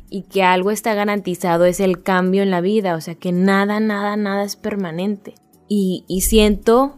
[0.09, 2.95] y que algo está garantizado es el cambio en la vida.
[2.95, 5.35] O sea, que nada, nada, nada es permanente.
[5.67, 6.97] Y, y siento,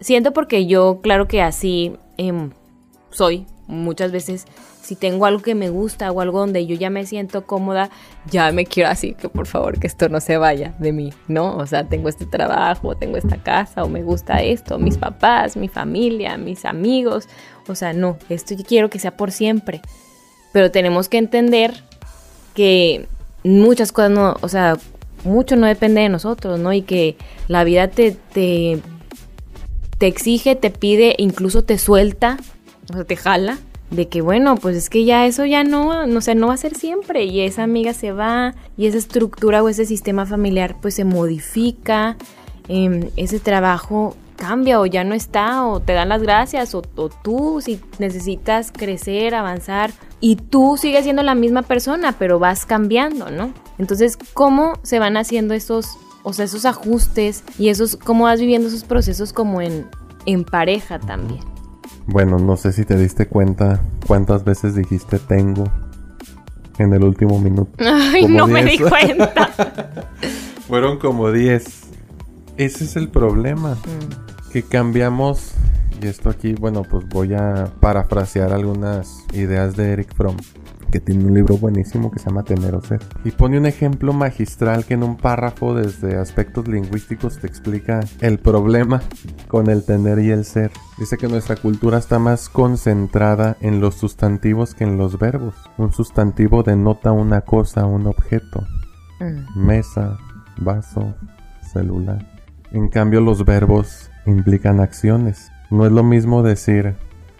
[0.00, 2.50] siento porque yo, claro que así em,
[3.10, 4.46] soy muchas veces.
[4.84, 7.88] Si tengo algo que me gusta o algo donde yo ya me siento cómoda,
[8.30, 11.56] ya me quiero así, que por favor que esto no se vaya de mí, ¿no?
[11.56, 15.68] O sea, tengo este trabajo, tengo esta casa, o me gusta esto, mis papás, mi
[15.68, 17.28] familia, mis amigos.
[17.66, 19.80] O sea, no, esto yo quiero que sea por siempre.
[20.52, 21.72] Pero tenemos que entender
[22.52, 23.08] que
[23.42, 24.76] muchas cosas no, o sea,
[25.24, 26.74] mucho no depende de nosotros, ¿no?
[26.74, 27.16] Y que
[27.48, 28.82] la vida te, te,
[29.96, 32.36] te exige, te pide, incluso te suelta,
[32.90, 33.56] o sea, te jala
[33.90, 36.58] de que bueno, pues es que ya eso ya no, no sé, no va a
[36.58, 40.94] ser siempre y esa amiga se va y esa estructura o ese sistema familiar pues
[40.94, 42.16] se modifica,
[42.68, 47.08] eh, ese trabajo cambia o ya no está o te dan las gracias o, o,
[47.08, 53.30] tú si necesitas crecer, avanzar y tú sigues siendo la misma persona pero vas cambiando,
[53.30, 53.52] ¿no?
[53.78, 58.68] Entonces, ¿cómo se van haciendo esos, o sea, esos ajustes y esos, cómo vas viviendo
[58.68, 59.86] esos procesos como en,
[60.26, 61.53] en pareja también?
[62.06, 65.64] Bueno, no sé si te diste cuenta cuántas veces dijiste tengo
[66.78, 67.72] en el último minuto.
[67.78, 68.88] Ay, Como no me di 10.
[68.90, 69.30] cuenta.
[70.68, 71.64] Fueron como 10.
[72.56, 73.76] Ese es el problema.
[74.52, 75.52] Que cambiamos.
[76.02, 80.36] Y esto aquí, bueno, pues voy a parafrasear algunas ideas de Eric Fromm.
[80.94, 83.00] Que tiene un libro buenísimo que se llama Tener o Ser.
[83.24, 88.38] Y pone un ejemplo magistral que en un párrafo desde aspectos lingüísticos te explica el
[88.38, 89.02] problema
[89.48, 90.70] con el tener y el ser.
[90.96, 95.56] Dice que nuestra cultura está más concentrada en los sustantivos que en los verbos.
[95.78, 98.64] Un sustantivo denota una cosa, un objeto
[99.20, 99.66] Mm.
[99.66, 100.16] mesa,
[100.58, 101.12] vaso,
[101.72, 102.24] celular.
[102.70, 105.50] En cambio los verbos implican acciones.
[105.70, 106.94] No es lo mismo decir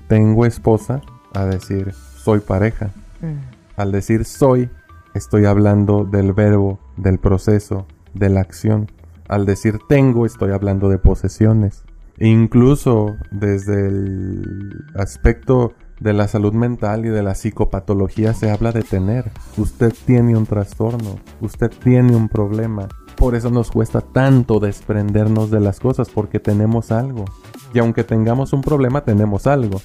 [0.09, 1.03] tengo esposa
[1.35, 2.91] a decir soy pareja.
[3.25, 3.41] Mm.
[3.77, 4.71] Al decir soy,
[5.15, 8.91] estoy hablando del verbo, del proceso, de la acción.
[9.29, 11.85] Al decir tengo, estoy hablando de posesiones.
[12.19, 18.83] Incluso desde el aspecto de la salud mental y de la psicopatología se habla de
[18.83, 19.33] tener.
[19.57, 22.89] Usted tiene un trastorno, usted tiene un problema.
[23.25, 27.25] Por eso nos cuesta tanto desprendernos de las cosas, porque tenemos algo.
[27.73, 29.81] Y aunque tengamos un problema, tenemos algo.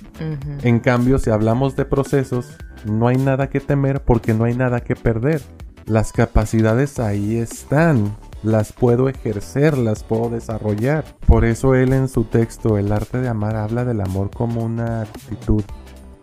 [0.61, 4.81] En cambio, si hablamos de procesos, no hay nada que temer porque no hay nada
[4.81, 5.41] que perder.
[5.85, 8.13] Las capacidades ahí están.
[8.43, 11.05] Las puedo ejercer, las puedo desarrollar.
[11.25, 15.03] Por eso él en su texto, El arte de amar, habla del amor como una
[15.03, 15.63] actitud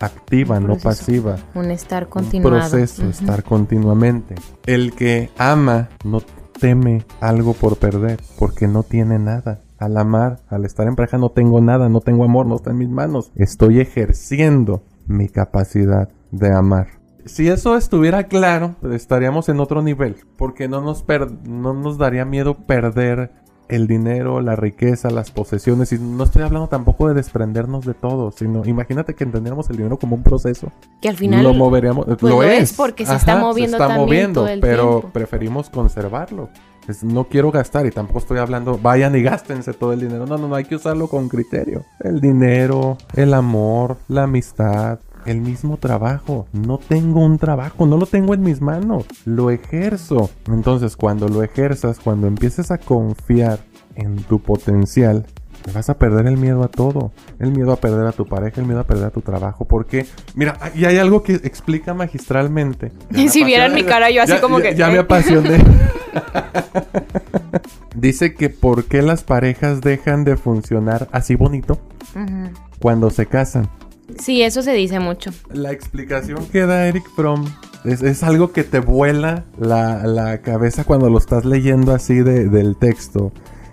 [0.01, 0.89] activa, Un no proceso.
[0.89, 1.37] pasiva.
[1.55, 2.59] Un estar Un continuado.
[2.61, 3.11] proceso, Ujú.
[3.11, 4.35] estar continuamente.
[4.67, 6.21] El que ama no
[6.61, 9.61] teme algo por perder, porque no tiene nada.
[9.79, 12.79] Al amar, al estar en pareja, no tengo nada, no tengo amor, no está en
[12.79, 13.31] mis manos.
[13.35, 16.89] Estoy ejerciendo mi capacidad de amar.
[17.27, 22.25] Si eso estuviera claro, estaríamos en otro nivel, porque no nos, per- no nos daría
[22.25, 23.33] miedo perder
[23.69, 25.93] el dinero, la riqueza, las posesiones.
[25.93, 29.99] Y no estoy hablando tampoco de desprendernos de todo, sino imagínate que entendiéramos el dinero
[29.99, 30.71] como un proceso.
[31.01, 32.07] Que al final lo moveríamos.
[32.07, 32.71] pues lo, lo es.
[32.71, 35.09] es porque se está moviendo se está también moviendo, todo el pero tiempo.
[35.13, 36.49] preferimos conservarlo.
[36.89, 40.25] Es- no quiero gastar y tampoco estoy hablando, vayan y gástense todo el dinero.
[40.27, 41.85] No, no, no, hay que usarlo con criterio.
[42.01, 46.47] El dinero, el amor, la amistad, el mismo trabajo.
[46.53, 50.31] No tengo un trabajo, no lo tengo en mis manos, lo ejerzo.
[50.47, 53.59] Entonces, cuando lo ejerzas, cuando empieces a confiar
[53.95, 55.27] en tu potencial,
[55.65, 57.11] te vas a perder el miedo a todo.
[57.41, 59.65] El miedo a perder a tu pareja, el miedo a perder a tu trabajo.
[59.65, 62.93] Porque, mira, y hay algo que explica magistralmente.
[63.11, 64.99] Me Si vieran mi cara, yo así ya- como ya- que, Ya me ¿eh?
[65.01, 65.59] apasioné.
[67.95, 71.79] Dice que por qué las parejas dejan de funcionar así bonito
[72.81, 73.69] cuando se casan.
[74.19, 75.31] Sí, eso se dice mucho.
[75.53, 77.45] La explicación que da Eric Fromm
[77.85, 82.49] es, es algo que te vuela la, la cabeza cuando lo estás leyendo así de-
[82.49, 83.33] del texto.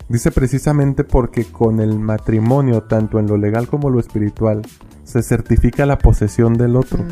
[0.10, 4.62] Dice precisamente porque con el matrimonio, tanto en lo legal como lo espiritual,
[5.04, 7.04] se certifica la posesión del otro.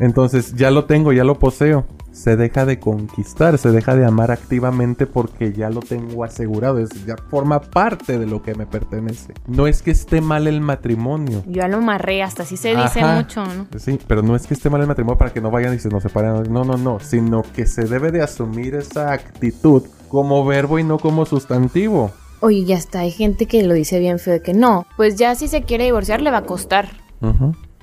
[0.00, 1.86] Entonces ya lo tengo, ya lo poseo.
[2.12, 6.78] Se deja de conquistar, se deja de amar activamente porque ya lo tengo asegurado.
[6.78, 9.34] Es, ya forma parte de lo que me pertenece.
[9.46, 11.44] No es que esté mal el matrimonio.
[11.46, 13.16] Yo ya lo amarré, hasta así se dice Ajá.
[13.16, 13.66] mucho, ¿no?
[13.78, 15.90] Sí, pero no es que esté mal el matrimonio para que no vayan y se
[15.90, 16.52] nos separen.
[16.52, 16.98] No, no, no.
[16.98, 22.10] Sino que se debe de asumir esa actitud como verbo y no como sustantivo.
[22.40, 25.34] Oye, ya está, hay gente que lo dice bien feo de que no, pues ya
[25.34, 26.88] si se quiere divorciar le va a costar.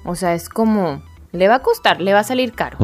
[0.05, 1.01] O sea, es como,
[1.31, 2.77] le va a costar, le va a salir caro.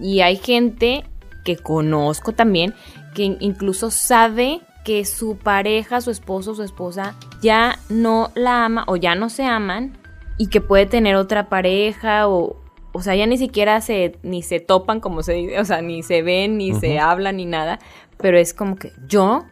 [0.00, 1.04] Y hay gente
[1.44, 2.74] que conozco también
[3.14, 8.84] que in- incluso sabe que su pareja, su esposo, su esposa ya no la ama
[8.86, 9.98] o ya no se aman
[10.38, 12.56] y que puede tener otra pareja o
[12.92, 16.02] o sea, ya ni siquiera se ni se topan como se dice, o sea, ni
[16.02, 17.78] se ven, ni se hablan ni nada,
[18.16, 19.44] pero es como que yo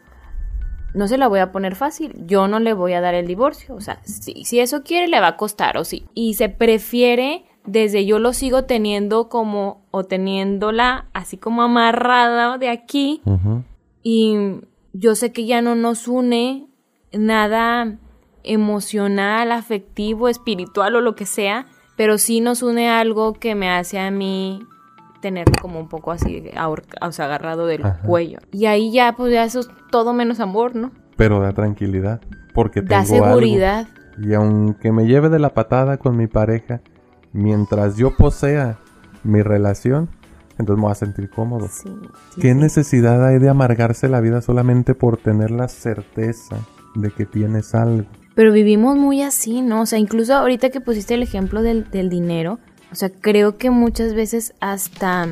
[0.97, 3.75] no se la voy a poner fácil, yo no le voy a dar el divorcio,
[3.75, 6.07] o sea, si, si eso quiere le va a costar o sí.
[6.15, 12.71] Y se prefiere, desde yo lo sigo teniendo como, o teniéndola así como amarrada de
[12.71, 13.21] aquí,
[14.03, 14.37] y
[14.95, 16.67] yo sé que ya no nos une
[17.13, 17.99] nada
[18.43, 21.67] emocional, afectivo, espiritual o lo que sea,
[21.99, 24.61] pero sí nos une algo que me hace a mí
[25.27, 28.01] tener como un poco así, ahorca- o sea, agarrado del Ajá.
[28.03, 28.39] cuello.
[28.53, 30.93] Y ahí ya, pues ya eso es todo menos amor, ¿no?
[31.17, 32.21] Pero da tranquilidad.
[32.55, 33.27] Porque Da tengo algo.
[33.41, 33.89] seguridad.
[34.19, 36.81] Y aunque me lleve de la patada con mi pareja,
[37.33, 38.79] mientras yo posea
[39.25, 40.09] mi relación,
[40.59, 41.69] entonces me voy a sentir cómodo.
[41.69, 41.89] Sí,
[42.35, 42.59] sí, ¿Qué sí.
[42.59, 46.57] necesidad hay de amargarse la vida solamente por tener la certeza
[46.95, 48.07] de que tienes algo?
[48.35, 49.83] Pero vivimos muy así, ¿no?
[49.83, 52.59] O sea, incluso ahorita que pusiste el ejemplo del, del dinero,
[52.93, 55.27] o sea, creo que muchas veces hasta,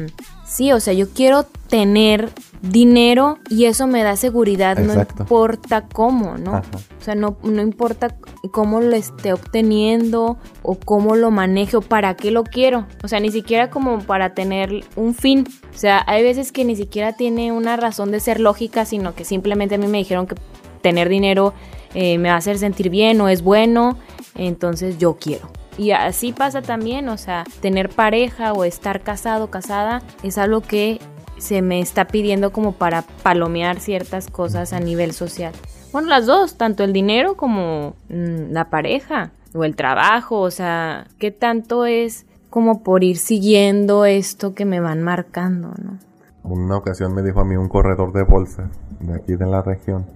[0.45, 2.31] sí, o sea, yo quiero tener
[2.63, 5.15] dinero y eso me da seguridad, Exacto.
[5.17, 6.57] no importa cómo, ¿no?
[6.57, 6.71] Ajá.
[7.01, 8.17] O sea, no, no importa
[8.51, 12.87] cómo lo esté obteniendo o cómo lo maneje o para qué lo quiero.
[13.03, 15.47] O sea, ni siquiera como para tener un fin.
[15.75, 19.25] O sea, hay veces que ni siquiera tiene una razón de ser lógica, sino que
[19.25, 20.37] simplemente a mí me dijeron que
[20.81, 21.53] tener dinero
[21.95, 23.99] eh, me va a hacer sentir bien o es bueno,
[24.35, 25.49] entonces yo quiero.
[25.77, 31.01] Y así pasa también, o sea, tener pareja o estar casado, casada, es algo que
[31.39, 35.53] se me está pidiendo como para palomear ciertas cosas a nivel social.
[35.93, 41.07] Bueno, las dos, tanto el dinero como mm, la pareja o el trabajo, o sea,
[41.19, 45.99] ¿qué tanto es como por ir siguiendo esto que me van marcando, no?
[46.45, 48.71] Una ocasión me dijo a mí un corredor de bolsa
[49.01, 50.07] de aquí de la región.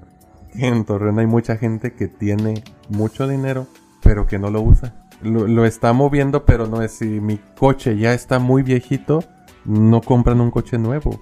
[0.52, 3.66] que En Torreón hay mucha gente que tiene mucho dinero,
[4.02, 5.07] pero que no lo usa.
[5.22, 9.24] Lo, está moviendo, pero no es si mi coche ya está muy viejito,
[9.64, 11.18] no compran un coche nuevo.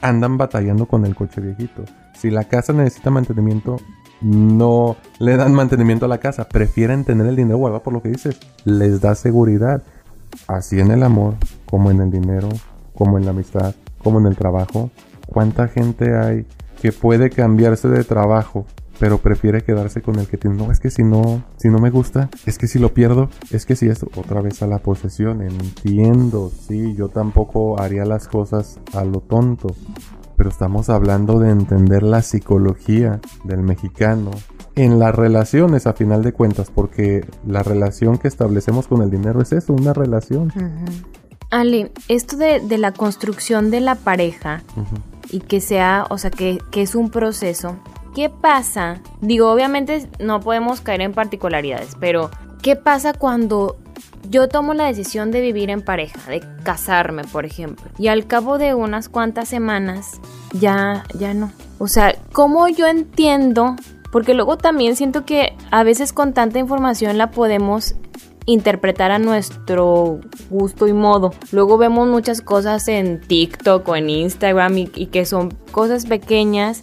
[0.00, 1.84] Andan batallando con el coche viejito.
[2.14, 3.78] Si la casa necesita mantenimiento,
[4.20, 6.48] no le dan mantenimiento a la casa.
[6.48, 8.38] Prefieren tener el dinero guardado por lo que dices.
[8.64, 9.82] Les da seguridad.
[10.46, 11.34] Así en el amor,
[11.66, 12.48] como en el dinero,
[12.94, 14.90] como en la amistad, como en el trabajo.
[15.26, 16.46] ¿Cuánta gente hay
[16.80, 18.66] que puede cambiarse de trabajo,
[18.98, 20.56] pero prefiere quedarse con el que tiene?
[20.56, 23.66] No, es que si no, si no me gusta, es que si lo pierdo, es
[23.66, 25.42] que si esto, otra vez a la posesión.
[25.42, 29.68] Entiendo, sí, yo tampoco haría las cosas a lo tonto.
[30.36, 34.30] Pero estamos hablando de entender la psicología del mexicano
[34.76, 39.42] en las relaciones a final de cuentas, porque la relación que establecemos con el dinero
[39.42, 40.52] es eso, una relación.
[41.50, 44.62] Ale, esto de, de la construcción de la pareja
[45.30, 47.76] y que sea, o sea, que, que es un proceso.
[48.14, 49.00] ¿Qué pasa?
[49.20, 52.30] Digo, obviamente no podemos caer en particularidades, pero
[52.62, 53.76] ¿qué pasa cuando
[54.28, 58.58] yo tomo la decisión de vivir en pareja, de casarme, por ejemplo, y al cabo
[58.58, 60.20] de unas cuantas semanas
[60.52, 61.52] ya ya no?
[61.78, 63.76] O sea, ¿cómo yo entiendo
[64.10, 67.94] Porque luego también siento que a veces con tanta información la podemos
[68.48, 71.34] interpretar a nuestro gusto y modo.
[71.52, 76.82] Luego vemos muchas cosas en TikTok o en Instagram y, que son cosas pequeñas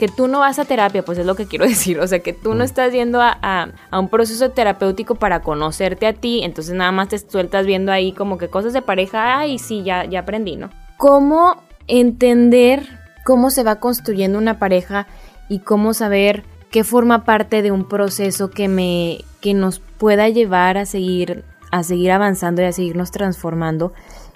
[0.00, 2.00] que tú no vas a terapia, pues es lo que quiero decir.
[2.00, 6.40] O sea, que tú no estás yendo a, un proceso terapéutico para conocerte a ti,
[6.42, 10.04] entonces nada más te sueltas viendo ahí como que cosas de pareja, ay, sí, ya,
[10.06, 10.70] ya aprendí, ¿no?
[10.96, 12.88] ¿Cómo entender
[13.24, 15.06] cómo se va construyendo una pareja
[15.48, 16.42] y cómo saber
[16.74, 21.84] qué forma parte de un proceso que me que nos pueda llevar a seguir a
[21.84, 23.92] seguir avanzando y a seguirnos transformando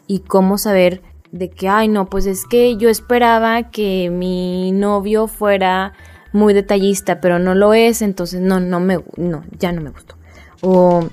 [0.07, 5.27] y cómo saber de que ay no pues es que yo esperaba que mi novio
[5.27, 5.95] fuera
[6.33, 10.15] muy detallista pero no lo es entonces no no me no ya no me gustó
[10.61, 11.09] o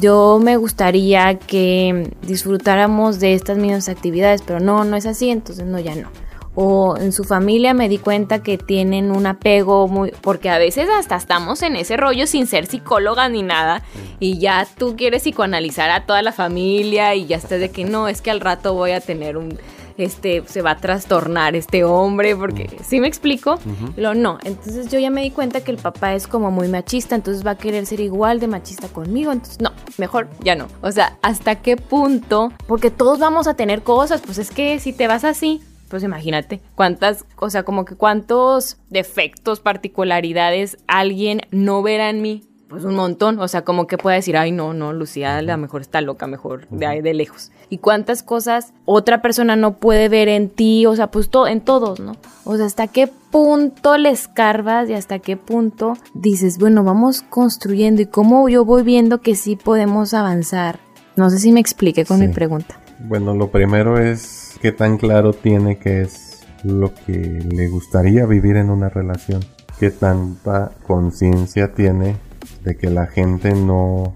[0.00, 5.66] yo me gustaría que disfrutáramos de estas mismas actividades pero no no es así entonces
[5.66, 6.08] no ya no
[6.54, 10.88] o en su familia me di cuenta que tienen un apego muy porque a veces
[10.90, 13.82] hasta estamos en ese rollo sin ser psicóloga ni nada
[14.20, 18.08] y ya tú quieres psicoanalizar a toda la familia y ya estás de que no,
[18.08, 19.58] es que al rato voy a tener un
[19.98, 23.58] este se va a trastornar este hombre porque ¿sí me explico?
[23.96, 27.14] Lo no, entonces yo ya me di cuenta que el papá es como muy machista,
[27.14, 30.66] entonces va a querer ser igual de machista conmigo, entonces no, mejor ya no.
[30.80, 32.52] O sea, ¿hasta qué punto?
[32.66, 35.60] Porque todos vamos a tener cosas, pues es que si te vas así,
[35.92, 42.44] pues imagínate cuántas, o sea, como que cuántos defectos, particularidades alguien no verá en mí.
[42.70, 45.58] Pues un montón, o sea, como que pueda decir, ay, no, no, Lucía a lo
[45.58, 47.52] mejor está loca, mejor de ahí de lejos.
[47.68, 51.60] Y cuántas cosas otra persona no puede ver en ti, o sea, pues todo, en
[51.60, 52.16] todos, ¿no?
[52.44, 58.00] O sea, hasta qué punto le escarbas y hasta qué punto dices, bueno, vamos construyendo
[58.00, 60.78] y cómo yo voy viendo que sí podemos avanzar.
[61.16, 62.80] No sé si me expliqué con mi pregunta.
[62.98, 68.56] Bueno, lo primero es qué tan claro tiene que es lo que le gustaría vivir
[68.56, 69.44] en una relación.
[69.80, 72.14] Qué tanta conciencia tiene
[72.62, 74.14] de que la gente no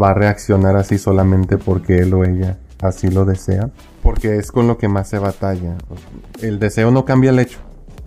[0.00, 3.70] va a reaccionar así solamente porque él o ella así lo desea.
[4.04, 5.76] Porque es con lo que más se batalla.
[6.40, 7.58] El deseo no cambia el hecho.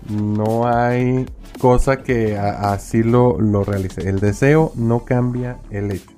[0.09, 1.25] No hay
[1.59, 4.07] cosa que así lo, lo realice.
[4.07, 6.14] El deseo no cambia el hecho.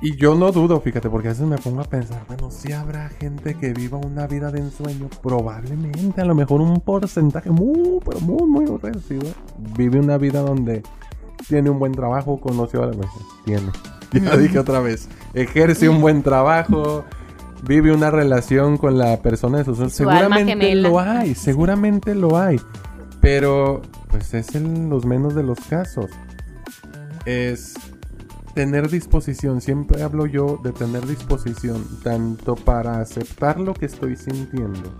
[0.00, 3.08] Y yo no dudo, fíjate, porque a veces me pongo a pensar, bueno, si habrá
[3.08, 8.20] gente que viva una vida de ensueño, probablemente, a lo mejor un porcentaje muy, pero
[8.20, 9.32] muy, muy reducido,
[9.76, 10.82] vive una vida donde
[11.48, 12.94] tiene un buen trabajo, conoció a la
[13.44, 13.70] tiene.
[14.12, 17.04] Ya dije otra vez, ejerce un buen trabajo,
[17.66, 19.92] vive una relación con la persona de sus sueños.
[19.92, 22.60] Seguramente lo hay, seguramente lo hay.
[23.20, 26.10] Pero, pues es en los menos de los casos.
[27.24, 27.74] Es
[28.54, 34.94] tener disposición, siempre hablo yo de tener disposición, tanto para aceptar lo que estoy sintiendo,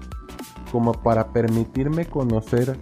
[0.72, 2.76] como para permitirme conocer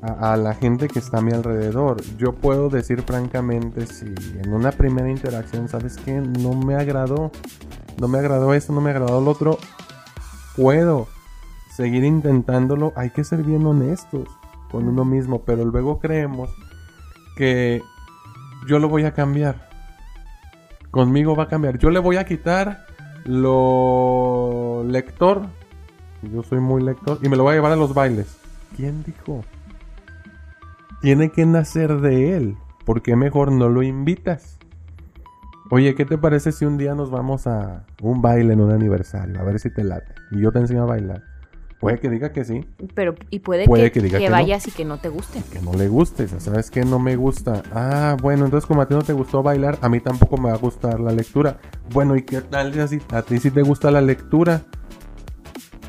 [0.00, 2.02] a, la gente que está a mi alrededor.
[2.16, 4.06] Yo puedo decir francamente si
[4.42, 6.12] en una primera interacción, ¿sabes qué?
[6.12, 7.30] No me agradó,
[8.00, 9.58] no me agradó esto, no me agradó lo otro,
[10.56, 11.08] puedo
[11.74, 14.28] seguir intentándolo, hay que ser bien honestos
[14.70, 16.50] con uno mismo, pero luego creemos
[17.36, 17.82] que
[18.68, 19.56] yo lo voy a cambiar.
[20.90, 21.78] Conmigo va a cambiar.
[21.78, 22.86] Yo le voy a quitar
[23.24, 25.46] lo lector.
[26.22, 27.18] Yo soy muy lector.
[27.22, 28.36] Y me lo voy a llevar a los bailes.
[28.76, 29.44] ¿Quién dijo?
[31.00, 32.56] Tiene que nacer de él.
[32.84, 34.58] ¿Por qué mejor no lo invitas?
[35.70, 39.40] Oye, ¿qué te parece si un día nos vamos a un baile en un aniversario?
[39.40, 40.14] A ver si te late.
[40.30, 41.22] Y yo te enseño a bailar.
[41.80, 42.64] Puede que diga que sí.
[42.94, 45.42] Pero, y puede, que, que, vayas y que no te guste.
[45.52, 46.26] Que no le guste.
[46.26, 46.84] ¿Sabes qué?
[46.84, 47.62] No me gusta.
[47.72, 50.56] Ah, bueno, entonces como a ti no te gustó bailar, a mí tampoco me va
[50.56, 51.60] a gustar la lectura.
[51.92, 54.62] Bueno, ¿y qué tal si a ti sí te gusta la lectura?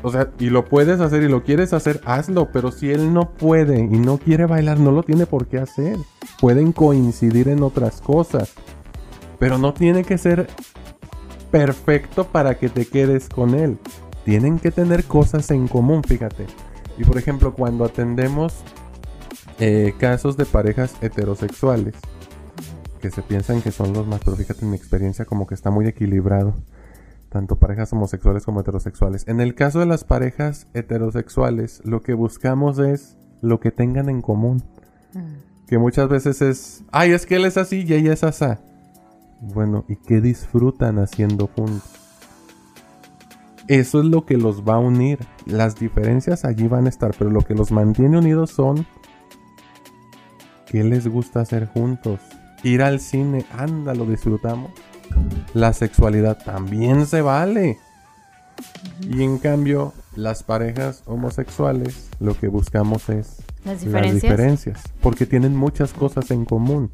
[0.02, 2.52] O sea, y lo puedes hacer y lo quieres hacer, hazlo.
[2.52, 5.96] Pero si él no puede y no quiere bailar, no lo tiene por qué hacer.
[6.40, 8.54] Pueden coincidir en otras cosas.
[9.40, 10.46] Pero no tiene que ser
[11.50, 13.76] perfecto para que te quedes con él
[14.24, 16.46] tienen que tener cosas en común, fíjate.
[16.98, 18.54] Y por ejemplo, cuando atendemos
[19.58, 21.94] eh, casos de parejas heterosexuales,
[23.00, 25.70] que se piensan que son los más, pero fíjate en mi experiencia como que está
[25.70, 26.54] muy equilibrado,
[27.30, 29.26] tanto parejas homosexuales como heterosexuales.
[29.26, 34.20] En el caso de las parejas heterosexuales, lo que buscamos es lo que tengan en
[34.20, 34.62] común.
[35.14, 35.66] Mm.
[35.66, 38.60] Que muchas veces es, ay, es que él es así y ella es asá.
[39.40, 41.99] Bueno, ¿y qué disfrutan haciendo juntos?
[43.68, 45.18] Eso es lo que los va a unir.
[45.46, 48.86] Las diferencias allí van a estar, pero lo que los mantiene unidos son
[50.66, 52.20] qué les gusta hacer juntos.
[52.62, 54.70] Ir al cine, anda, lo disfrutamos.
[55.54, 57.78] La sexualidad también se vale.
[59.08, 64.22] Y en cambio, las parejas homosexuales lo que buscamos es Las diferencias.
[64.22, 66.90] diferencias, porque tienen muchas cosas en común.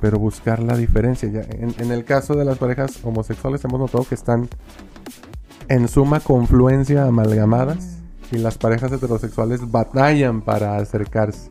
[0.00, 1.28] Pero buscar la diferencia.
[1.30, 4.48] Ya, en, en el caso de las parejas homosexuales hemos notado que están
[5.70, 7.98] en suma confluencia amalgamadas
[8.32, 11.48] y las parejas heterosexuales batallan para acercarse.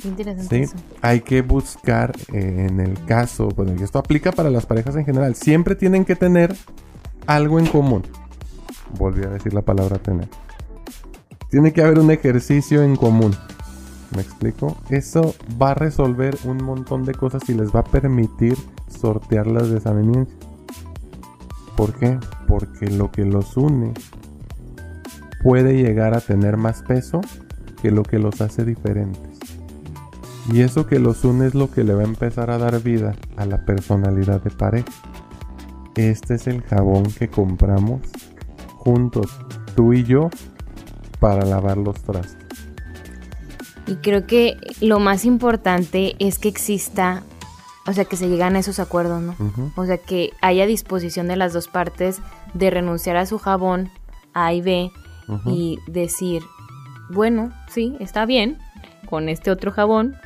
[0.00, 0.62] Qué interesante ¿sí?
[0.62, 0.76] eso.
[1.02, 5.04] Hay que buscar eh, en el caso, bueno, y esto aplica para las parejas en
[5.04, 6.56] general, siempre tienen que tener
[7.26, 8.02] algo en común.
[8.98, 10.28] Volví a decir la palabra tener.
[11.50, 13.36] Tiene que haber un ejercicio en común.
[14.14, 14.76] ¿Me explico?
[14.88, 18.56] Eso va a resolver un montón de cosas y les va a permitir
[18.88, 20.45] sortear las desavenencias.
[21.76, 22.18] ¿Por qué?
[22.46, 23.92] Porque lo que los une
[25.42, 27.20] puede llegar a tener más peso
[27.82, 29.38] que lo que los hace diferentes.
[30.52, 33.14] Y eso que los une es lo que le va a empezar a dar vida
[33.36, 34.88] a la personalidad de pareja.
[35.96, 38.00] Este es el jabón que compramos
[38.76, 39.26] juntos,
[39.74, 40.30] tú y yo,
[41.18, 42.36] para lavar los trastos.
[43.86, 47.22] Y creo que lo más importante es que exista,
[47.86, 49.36] o sea, que se llegan a esos acuerdos, ¿no?
[49.76, 52.20] O sea, que haya disposición de las dos partes
[52.54, 53.90] de renunciar a su jabón
[54.34, 54.90] A y B
[55.46, 56.42] y decir,
[57.10, 58.58] bueno, sí, está bien,
[59.08, 60.16] con este otro jabón,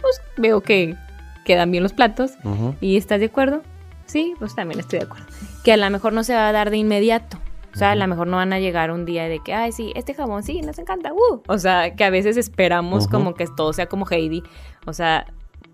[0.00, 0.96] pues veo que
[1.44, 2.32] quedan bien los platos
[2.80, 3.62] y estás de acuerdo.
[4.06, 5.26] Sí, pues también estoy de acuerdo.
[5.64, 7.38] Que a lo mejor no se va a dar de inmediato.
[7.74, 9.92] O sea, a lo mejor no van a llegar un día de que, ay, sí,
[9.94, 11.12] este jabón sí, nos encanta.
[11.12, 11.42] uh".
[11.46, 14.42] O sea, que a veces esperamos como que todo sea como Heidi.
[14.86, 15.26] O sea,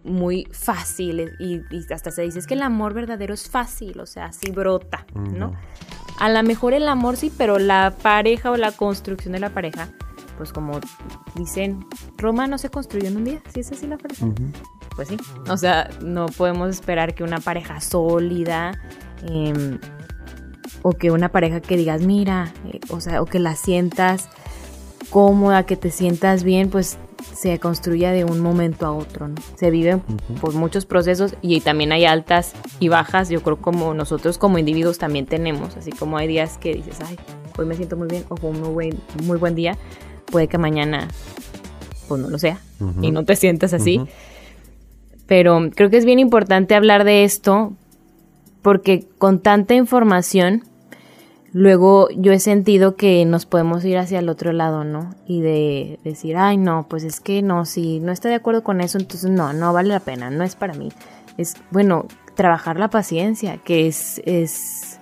[0.05, 1.32] muy fácil.
[1.38, 4.00] Y, y hasta se dice, es que el amor verdadero es fácil.
[4.00, 5.52] O sea, así brota, ¿no?
[6.18, 9.88] A lo mejor el amor sí, pero la pareja o la construcción de la pareja,
[10.36, 10.78] pues como
[11.34, 11.84] dicen,
[12.16, 13.42] Roma no se construyó en un día.
[13.52, 14.26] ¿Sí es así la pareja?
[14.94, 15.16] Pues sí.
[15.48, 18.80] O sea, no podemos esperar que una pareja sólida
[19.26, 19.80] em,
[20.82, 24.28] o que una pareja que digas, mira, eh, o sea, o que la sientas
[25.14, 26.98] cómoda, que te sientas bien, pues
[27.36, 29.36] se construya de un momento a otro, ¿no?
[29.54, 30.40] Se viven Ujú.
[30.40, 34.98] por muchos procesos y también hay altas y bajas, yo creo como nosotros como individuos
[34.98, 37.16] también tenemos, así como hay días que dices, ay,
[37.56, 39.78] hoy me siento muy bien o fue un muy buen, muy buen día,
[40.26, 41.06] puede que mañana
[42.08, 43.04] pues no lo sea Ujú.
[43.04, 44.08] y no te sientas así Ujú.
[45.28, 47.72] pero creo que es bien importante hablar de esto
[48.62, 50.64] porque con tanta información,
[51.55, 55.14] luego yo he sentido que nos podemos ir hacia el otro lado, ¿no?
[55.26, 58.80] Y de decir, ay, no, pues es que no, si no estoy de acuerdo con
[58.80, 60.90] eso, entonces no, no vale la pena, no es para mí.
[61.38, 64.98] Es, bueno, trabajar la paciencia, que es, es,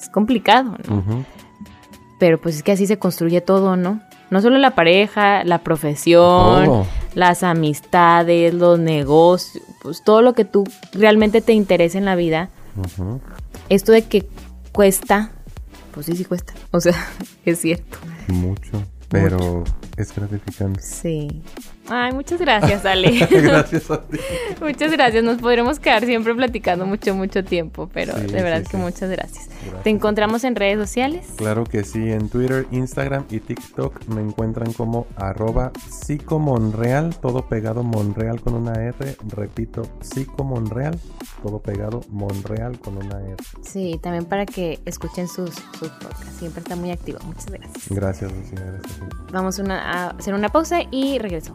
[0.00, 1.24] es complicado, ¿no?
[2.18, 4.00] Pero pues es que así se construye todo, ¿no?
[4.30, 6.84] No solo la pareja, la profesión,
[7.14, 10.64] las amistades, los negocios, pues todo lo que tú
[10.94, 12.48] realmente te interesa en la vida.
[13.68, 14.26] Esto de que
[14.72, 15.32] cuesta,
[15.92, 16.54] pues sí, sí cuesta.
[16.70, 16.94] O sea,
[17.44, 17.98] es cierto.
[18.28, 18.82] Mucho.
[19.08, 19.64] Pero
[19.96, 20.80] es gratificante.
[20.80, 21.42] Sí.
[21.88, 23.10] Ay, muchas gracias, Ale.
[23.30, 24.16] Gracias a ti.
[24.60, 25.24] muchas gracias.
[25.24, 28.82] Nos podremos quedar siempre platicando mucho, mucho tiempo, pero Sí, de verdad sí, que sí.
[28.82, 29.48] muchas gracias.
[29.48, 29.82] Gracias.
[29.82, 31.26] Te encontramos en redes sociales.
[31.36, 37.82] Claro que sí, en Twitter, Instagram y TikTok me encuentran como arroba psicomonreal, todo pegado
[37.82, 40.98] Monreal con una R, repito, psicomonreal,
[41.42, 43.36] todo pegado Monreal con una R.
[43.62, 46.38] Sí, también para que escuchen sus, sus podcasts.
[46.38, 47.18] Siempre está muy activo.
[47.24, 47.88] Muchas gracias.
[47.90, 49.00] Gracias, Lucía, gracias.
[49.32, 51.54] Vamos una- a hacer una pausa y regreso,